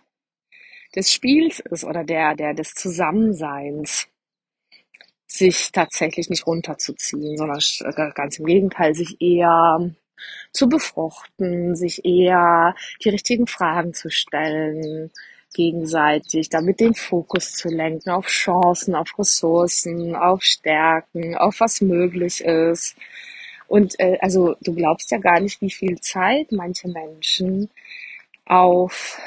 des 0.95 1.12
Spiels 1.12 1.60
ist 1.60 1.84
oder 1.84 2.03
der, 2.03 2.36
der 2.36 2.53
des 2.53 2.73
Zusammenseins, 2.73 4.08
sich 5.27 5.71
tatsächlich 5.71 6.29
nicht 6.29 6.47
runterzuziehen, 6.47 7.38
sondern 7.38 7.60
ganz 8.13 8.39
im 8.39 8.45
Gegenteil, 8.45 8.93
sich 8.93 9.19
eher 9.19 9.91
zu 10.53 10.69
befruchten, 10.69 11.75
sich 11.75 12.05
eher 12.05 12.73
die 13.03 13.10
richtigen 13.10 13.47
Fragen 13.47 13.93
zu 13.93 14.10
stellen, 14.10 15.12
gegenseitig, 15.55 16.49
damit 16.49 16.79
den 16.79 16.93
Fokus 16.93 17.53
zu 17.53 17.69
lenken 17.69 18.11
auf 18.11 18.27
Chancen, 18.27 18.93
auf 18.93 19.17
Ressourcen, 19.17 20.15
auf 20.15 20.43
Stärken, 20.43 21.35
auf 21.35 21.59
was 21.59 21.81
möglich 21.81 22.41
ist. 22.41 22.95
Und 23.67 23.99
äh, 23.99 24.17
also 24.21 24.55
du 24.61 24.75
glaubst 24.75 25.11
ja 25.11 25.17
gar 25.17 25.39
nicht, 25.39 25.61
wie 25.61 25.71
viel 25.71 25.99
Zeit 25.99 26.51
manche 26.51 26.87
Menschen 26.89 27.69
auf 28.45 29.19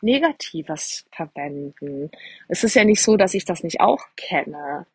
Negatives 0.00 1.04
verwenden. 1.12 2.10
Es 2.48 2.64
ist 2.64 2.74
ja 2.74 2.84
nicht 2.84 3.02
so, 3.02 3.16
dass 3.16 3.34
ich 3.34 3.44
das 3.44 3.62
nicht 3.62 3.80
auch 3.80 4.04
kenne. 4.16 4.86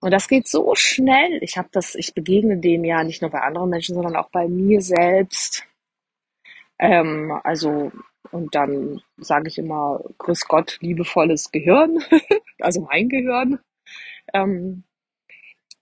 Und 0.00 0.12
das 0.12 0.28
geht 0.28 0.48
so 0.48 0.74
schnell. 0.74 1.38
Ich 1.42 1.56
habe 1.58 1.68
das, 1.72 1.94
ich 1.94 2.14
begegne 2.14 2.58
dem 2.58 2.84
ja 2.84 3.04
nicht 3.04 3.22
nur 3.22 3.30
bei 3.30 3.40
anderen 3.40 3.70
Menschen, 3.70 3.94
sondern 3.94 4.16
auch 4.16 4.30
bei 4.30 4.48
mir 4.48 4.82
selbst. 4.82 5.64
Ähm, 6.78 7.38
also 7.44 7.92
und 8.30 8.54
dann 8.54 9.00
sage 9.16 9.48
ich 9.48 9.58
immer, 9.58 10.02
Grüß 10.18 10.46
Gott, 10.46 10.78
liebevolles 10.80 11.50
Gehirn, 11.50 11.98
also 12.60 12.82
mein 12.82 13.08
Gehirn. 13.08 13.60
Ähm, 14.32 14.84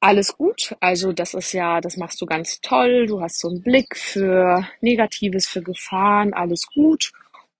alles 0.01 0.37
gut. 0.37 0.77
Also 0.81 1.13
das 1.13 1.35
ist 1.35 1.53
ja, 1.53 1.81
das 1.81 1.97
machst 1.97 2.21
du 2.21 2.27
ganz 2.27 2.61
toll. 2.61 3.07
Du 3.07 3.21
hast 3.21 3.41
so 3.41 3.49
einen 3.49 3.63
Blick 3.63 3.97
für 3.97 4.67
Negatives, 4.81 5.47
für 5.49 5.63
Gefahren, 5.63 6.35
alles 6.35 6.67
gut. 6.67 7.13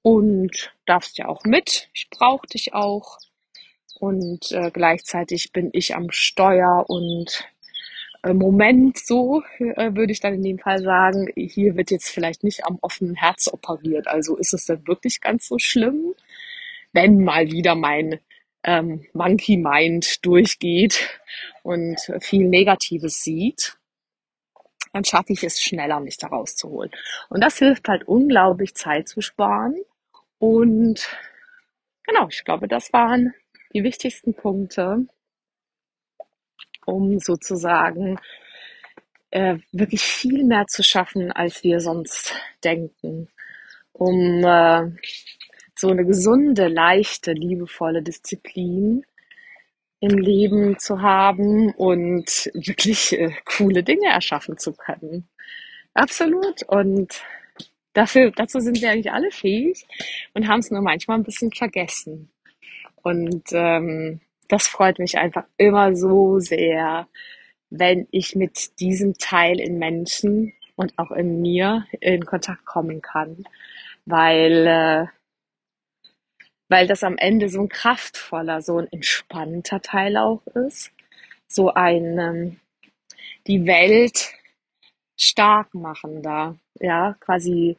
Und 0.03 0.73
darfst 0.87 1.19
ja 1.19 1.27
auch 1.27 1.45
mit. 1.45 1.91
Ich 1.93 2.09
brauche 2.11 2.47
dich 2.47 2.75
auch. 2.75 3.19
Und 3.99 4.53
äh, 4.53 4.71
gleichzeitig 4.71 5.53
bin 5.53 5.71
ich 5.73 5.97
am 5.97 6.11
Steuer 6.13 6.85
und 6.89 7.45
Moment 8.25 8.99
so, 8.99 9.43
äh, 9.59 9.95
würde 9.95 10.13
ich 10.13 10.21
dann 10.21 10.35
in 10.35 10.43
dem 10.43 10.59
Fall 10.59 10.83
sagen, 10.83 11.29
hier 11.37 11.77
wird 11.77 11.91
jetzt 11.91 12.11
vielleicht 12.11 12.45
nicht 12.45 12.65
am 12.65 12.79
offenen 12.81 13.15
Herz 13.15 13.49
operiert. 13.53 14.09
Also 14.09 14.37
ist 14.37 14.55
es 14.55 14.67
dann 14.67 14.87
wirklich 14.87 15.21
ganz 15.21 15.47
so 15.47 15.59
schlimm, 15.59 16.15
wenn 16.93 17.23
mal 17.23 17.51
wieder 17.51 17.75
mein 17.75 18.21
ähm, 18.65 19.07
Monkey 19.13 19.57
Mind 19.57 20.25
durchgeht 20.25 21.21
und 21.63 21.99
viel 22.21 22.49
Negatives 22.49 23.23
sieht, 23.23 23.79
dann 24.93 25.05
schaffe 25.05 25.33
ich 25.33 25.45
es 25.45 25.61
schneller, 25.61 26.01
mich 26.01 26.17
da 26.17 26.29
rauszuholen. 26.29 26.91
Und 27.29 27.43
das 27.43 27.59
hilft 27.59 27.89
halt 27.89 28.07
unglaublich 28.09 28.75
Zeit 28.75 29.09
zu 29.09 29.21
sparen. 29.21 29.77
Und 30.39 31.09
genau, 32.05 32.29
ich 32.29 32.45
glaube, 32.45 32.69
das 32.69 32.93
waren 32.93 33.35
die 33.75 33.85
wichtigsten 33.85 34.35
Punkte, 34.35 35.07
um 36.89 37.19
sozusagen 37.19 38.19
äh, 39.31 39.59
wirklich 39.73 40.03
viel 40.03 40.45
mehr 40.45 40.67
zu 40.67 40.83
schaffen, 40.83 41.31
als 41.31 41.63
wir 41.63 41.81
sonst 41.81 42.35
denken, 42.65 43.29
um 43.93 44.43
äh, 44.43 44.91
so 45.75 45.91
eine 45.91 46.07
gesunde, 46.07 46.69
leichte, 46.69 47.33
liebevolle 47.33 48.03
Disziplin 48.03 49.05
im 50.01 50.17
Leben 50.17 50.79
zu 50.79 51.03
haben 51.03 51.73
und 51.73 52.51
wirklich 52.55 53.13
äh, 53.13 53.33
coole 53.45 53.83
Dinge 53.83 54.09
erschaffen 54.09 54.57
zu 54.57 54.73
können. 54.73 55.29
Absolut. 55.93 56.63
Und 56.69 57.23
dafür, 57.93 58.31
dazu 58.31 58.61
sind 58.61 58.81
wir 58.81 58.91
eigentlich 58.91 59.13
alle 59.13 59.31
fähig 59.31 59.85
und 60.33 60.49
haben 60.49 60.61
es 60.61 60.71
nur 60.71 60.81
manchmal 60.81 61.19
ein 61.19 61.25
bisschen 61.25 61.53
vergessen. 61.53 62.31
Und 63.03 63.45
ähm, 63.53 64.21
das 64.49 64.67
freut 64.69 64.99
mich 64.99 65.19
einfach 65.19 65.45
immer 65.57 65.95
so 65.95 66.39
sehr, 66.41 67.09
wenn 67.71 68.09
ich 68.11 68.35
mit 68.35 68.81
diesem 68.81 69.15
Teil 69.19 69.61
in 69.61 69.79
Menschen 69.79 70.55
und 70.77 70.99
auch 70.99 71.11
in 71.11 71.41
mir 71.43 71.87
in 72.01 72.25
Kontakt 72.25 72.65
kommen 72.65 73.03
kann, 73.03 73.45
weil 74.07 74.67
äh, 74.67 75.07
weil 76.69 76.87
das 76.87 77.03
am 77.03 77.17
Ende 77.17 77.49
so 77.49 77.61
ein 77.63 77.69
kraftvoller, 77.69 78.61
so 78.63 78.79
ein 78.79 78.89
entspannter 78.93 79.81
Teil 79.81 80.17
auch 80.19 80.47
ist, 80.49 80.93
so 81.47 81.73
ein 81.73 82.19
ähm, 82.19 82.61
die 83.47 83.67
Welt 83.67 84.35
stark 85.17 85.75
machender, 85.75 86.57
ja, 86.81 87.17
quasi 87.21 87.77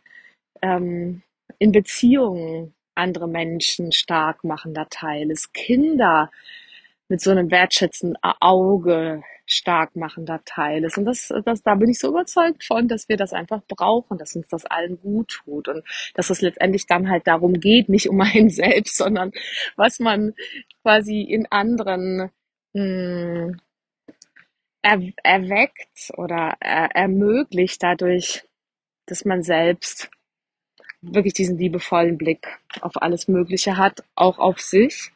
ähm, 0.62 1.21
in 1.60 1.71
Beziehungen 1.71 2.73
andere 2.99 3.27
Menschen 3.27 3.91
stark 3.91 4.43
machender 4.43 4.88
Teil 4.89 5.31
ist, 5.31 5.53
Kinder 5.53 6.31
mit 7.07 7.21
so 7.21 7.31
einem 7.31 7.49
wertschätzenden 7.49 8.17
Auge 8.21 9.23
stark 9.47 9.95
machender 9.95 10.41
Teil 10.45 10.83
ist. 10.83 10.97
Und 10.97 11.05
das, 11.05 11.33
das, 11.43 11.63
da 11.63 11.73
bin 11.75 11.89
ich 11.89 11.99
so 11.99 12.09
überzeugt 12.09 12.63
von, 12.63 12.88
dass 12.88 13.09
wir 13.09 13.17
das 13.17 13.33
einfach 13.33 13.62
brauchen, 13.67 14.19
dass 14.19 14.35
uns 14.35 14.47
das 14.47 14.65
allen 14.65 15.01
gut 15.01 15.41
tut 15.43 15.67
und 15.67 15.83
dass 16.13 16.29
es 16.29 16.41
letztendlich 16.41 16.85
dann 16.85 17.09
halt 17.09 17.25
darum 17.25 17.53
geht, 17.53 17.89
nicht 17.89 18.09
um 18.09 18.21
einen 18.21 18.49
selbst, 18.51 18.97
sondern 18.97 19.31
was 19.75 19.99
man 19.99 20.35
quasi 20.83 21.21
in 21.21 21.47
anderen 21.49 22.29
mh, 22.73 22.81
hm, 22.83 23.62
er, 24.81 25.01
erweckt 25.23 26.12
oder 26.15 26.55
er, 26.59 26.95
ermöglicht 26.95 27.81
dadurch, 27.81 28.43
dass 29.07 29.25
man 29.25 29.41
selbst 29.43 30.09
wirklich 31.01 31.33
diesen 31.33 31.57
liebevollen 31.57 32.17
Blick 32.17 32.59
auf 32.81 33.01
alles 33.01 33.27
Mögliche 33.27 33.77
hat, 33.77 34.03
auch 34.15 34.38
auf 34.39 34.59
sich 34.59 35.12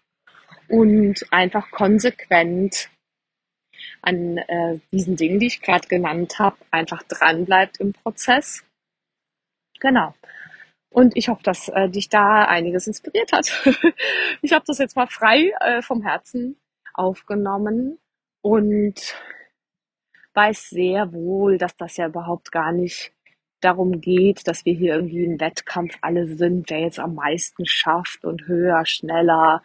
und 0.70 1.26
einfach 1.32 1.72
konsequent 1.72 2.90
an 4.02 4.38
äh, 4.38 4.80
diesen 4.92 5.16
Dingen, 5.16 5.40
die 5.40 5.48
ich 5.48 5.62
gerade 5.62 5.88
genannt 5.88 6.40
habe, 6.40 6.58
einfach 6.72 7.04
dran 7.04 7.46
bleibt 7.46 7.80
im 7.80 7.94
Prozess. 7.94 8.64
Genau. 9.80 10.14
Und 10.90 11.18
ich 11.18 11.28
hoffe, 11.30 11.44
dass 11.44 11.70
äh, 11.70 11.90
dich 11.90 12.10
da 12.10 12.46
einiges 12.46 12.88
inspiriert 12.88 13.32
hat. 13.34 13.52
ich 14.42 14.54
habe 14.54 14.64
das 14.68 14.78
jetzt 14.78 14.96
mal 14.96 15.08
frei 15.08 15.52
äh, 15.60 15.82
vom 15.82 16.04
Herzen 16.04 16.58
aufgenommen 16.94 17.98
und 18.42 19.16
weiß 20.36 20.70
sehr 20.70 21.12
wohl, 21.14 21.58
dass 21.58 21.76
das 21.76 21.98
ja 21.98 22.08
überhaupt 22.08 22.52
gar 22.52 22.72
nicht 22.72 23.12
darum 23.64 24.02
geht, 24.02 24.48
dass 24.48 24.66
wir 24.66 24.74
hier 24.74 24.96
irgendwie 24.96 25.24
im 25.24 25.40
Wettkampf 25.40 25.98
alle 26.02 26.28
sind, 26.28 26.70
wer 26.70 26.82
jetzt 26.82 27.00
am 27.00 27.16
meisten 27.16 27.66
schafft 27.66 28.26
und 28.26 28.48
höher, 28.48 28.86
schneller, 28.86 29.62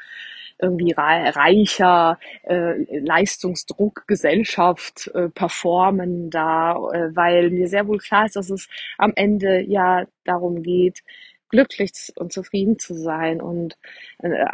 irgendwie 0.61 0.93
reicher, 0.93 2.19
äh, 2.43 2.99
Leistungsdruck, 2.99 4.07
Gesellschaft 4.07 5.09
äh, 5.15 5.29
performen 5.29 6.31
da, 6.31 6.73
äh, 6.93 7.15
weil 7.15 7.51
mir 7.51 7.69
sehr 7.69 7.87
wohl 7.87 7.99
klar 7.99 8.27
ist, 8.27 8.37
dass 8.37 8.51
es 8.51 8.69
am 8.99 9.13
Ende 9.15 9.61
ja 9.61 10.05
darum 10.25 10.63
geht, 10.63 11.03
glücklich 11.49 12.13
und 12.17 12.33
zufrieden 12.33 12.79
zu 12.79 12.95
sein 12.95 13.41
und 13.41 13.79
äh, 14.19 14.45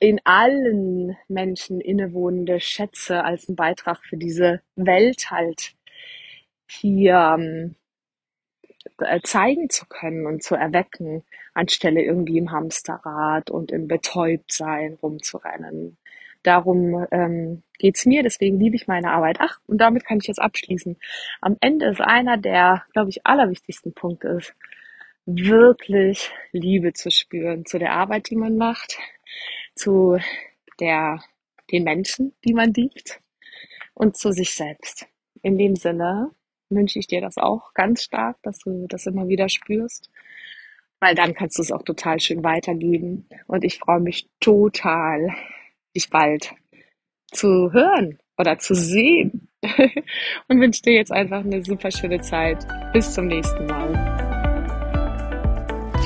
in 0.00 0.20
allen 0.24 1.16
Menschen 1.28 1.80
innewohnende 1.80 2.60
Schätze 2.60 3.24
als 3.24 3.48
ein 3.48 3.56
Beitrag 3.56 3.98
für 4.04 4.16
diese 4.16 4.62
Welt 4.76 5.30
halt 5.30 5.74
hier 6.66 7.36
ähm, 7.38 7.74
äh, 7.74 7.81
zeigen 9.22 9.70
zu 9.70 9.86
können 9.86 10.26
und 10.26 10.42
zu 10.42 10.54
erwecken, 10.54 11.22
anstelle 11.54 12.02
irgendwie 12.02 12.38
im 12.38 12.50
Hamsterrad 12.50 13.50
und 13.50 13.70
im 13.72 13.88
Betäubtsein 13.88 14.98
rumzurennen. 15.02 15.96
Darum 16.42 17.06
ähm, 17.12 17.62
geht's 17.78 18.04
mir, 18.04 18.22
deswegen 18.22 18.58
liebe 18.58 18.74
ich 18.74 18.88
meine 18.88 19.12
Arbeit. 19.12 19.38
Ach, 19.40 19.60
und 19.66 19.78
damit 19.78 20.04
kann 20.04 20.18
ich 20.18 20.26
jetzt 20.26 20.40
abschließen. 20.40 20.98
Am 21.40 21.56
Ende 21.60 21.86
ist 21.86 22.00
einer 22.00 22.36
der, 22.36 22.84
glaube 22.92 23.10
ich, 23.10 23.26
allerwichtigsten 23.26 23.94
Punkte 23.94 24.28
ist, 24.28 24.54
wirklich 25.24 26.32
Liebe 26.50 26.94
zu 26.94 27.10
spüren 27.10 27.64
zu 27.64 27.78
der 27.78 27.92
Arbeit, 27.92 28.28
die 28.30 28.36
man 28.36 28.56
macht, 28.56 28.98
zu 29.76 30.18
der, 30.80 31.22
den 31.70 31.84
Menschen, 31.84 32.34
die 32.44 32.54
man 32.54 32.72
liebt 32.72 33.20
und 33.94 34.16
zu 34.16 34.32
sich 34.32 34.54
selbst. 34.54 35.06
In 35.42 35.58
dem 35.58 35.76
Sinne, 35.76 36.30
wünsche 36.74 36.98
ich 36.98 37.06
dir 37.06 37.20
das 37.20 37.38
auch 37.38 37.74
ganz 37.74 38.02
stark, 38.02 38.36
dass 38.42 38.58
du 38.58 38.86
das 38.88 39.06
immer 39.06 39.28
wieder 39.28 39.48
spürst, 39.48 40.10
weil 41.00 41.14
dann 41.14 41.34
kannst 41.34 41.58
du 41.58 41.62
es 41.62 41.72
auch 41.72 41.82
total 41.82 42.20
schön 42.20 42.44
weitergeben. 42.44 43.28
Und 43.46 43.64
ich 43.64 43.78
freue 43.78 44.00
mich 44.00 44.28
total, 44.40 45.34
dich 45.94 46.10
bald 46.10 46.54
zu 47.30 47.72
hören 47.72 48.18
oder 48.38 48.58
zu 48.58 48.74
sehen. 48.74 49.48
und 50.48 50.60
wünsche 50.60 50.82
dir 50.82 50.94
jetzt 50.94 51.12
einfach 51.12 51.44
eine 51.44 51.64
super 51.64 51.90
schöne 51.90 52.20
Zeit. 52.20 52.66
Bis 52.92 53.14
zum 53.14 53.26
nächsten 53.26 53.66
Mal. 53.66 54.12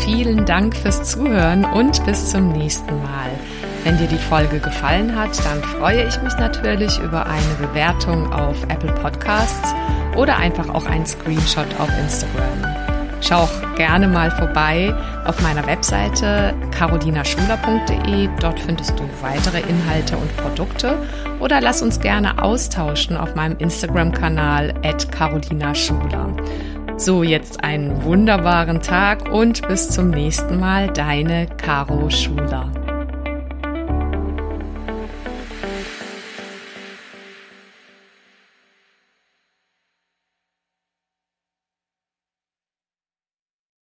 Vielen 0.05 0.45
Dank 0.45 0.77
fürs 0.77 1.11
Zuhören 1.11 1.65
und 1.65 2.05
bis 2.05 2.31
zum 2.31 2.53
nächsten 2.53 3.03
Mal. 3.03 3.31
Wenn 3.83 3.99
dir 3.99 4.07
die 4.09 4.19
Folge 4.19 4.61
gefallen 4.61 5.15
hat, 5.15 5.39
dann 5.45 5.63
freue 5.63 6.07
ich 6.07 6.21
mich 6.21 6.37
natürlich 6.39 6.99
über 6.99 7.27
eine 7.27 7.55
Bewertung 7.61 8.33
auf 8.33 8.63
Apple 8.65 8.93
Podcasts 8.95 9.75
oder 10.15 10.37
einfach 10.37 10.69
auch 10.69 10.87
einen 10.87 11.07
Screenshot 11.07 11.67
auf 11.79 11.89
Instagram. 11.99 12.87
Schau 13.21 13.43
auch 13.43 13.75
gerne 13.77 14.07
mal 14.07 14.31
vorbei 14.31 14.95
auf 15.25 15.41
meiner 15.43 15.67
Webseite 15.67 16.55
carolinaschuler.de. 16.71 18.29
Dort 18.41 18.61
findest 18.61 18.99
du 18.99 19.05
weitere 19.21 19.61
Inhalte 19.61 20.17
und 20.17 20.37
Produkte. 20.37 20.97
Oder 21.41 21.61
lass 21.61 21.83
uns 21.83 21.99
gerne 21.99 22.43
austauschen 22.43 23.17
auf 23.17 23.35
meinem 23.35 23.57
Instagram-Kanal 23.59 24.75
at 24.85 25.11
carolinaschuler. 25.11 26.37
So, 26.99 27.23
jetzt 27.23 27.63
einen 27.63 28.05
wunderbaren 28.05 28.81
Tag 28.81 29.31
und 29.31 29.67
bis 29.69 29.91
zum 29.91 30.11
nächsten 30.11 30.61
Mal, 30.61 30.89
deine 30.89 31.47
Caro 31.47 32.09
Schuler. 32.11 32.71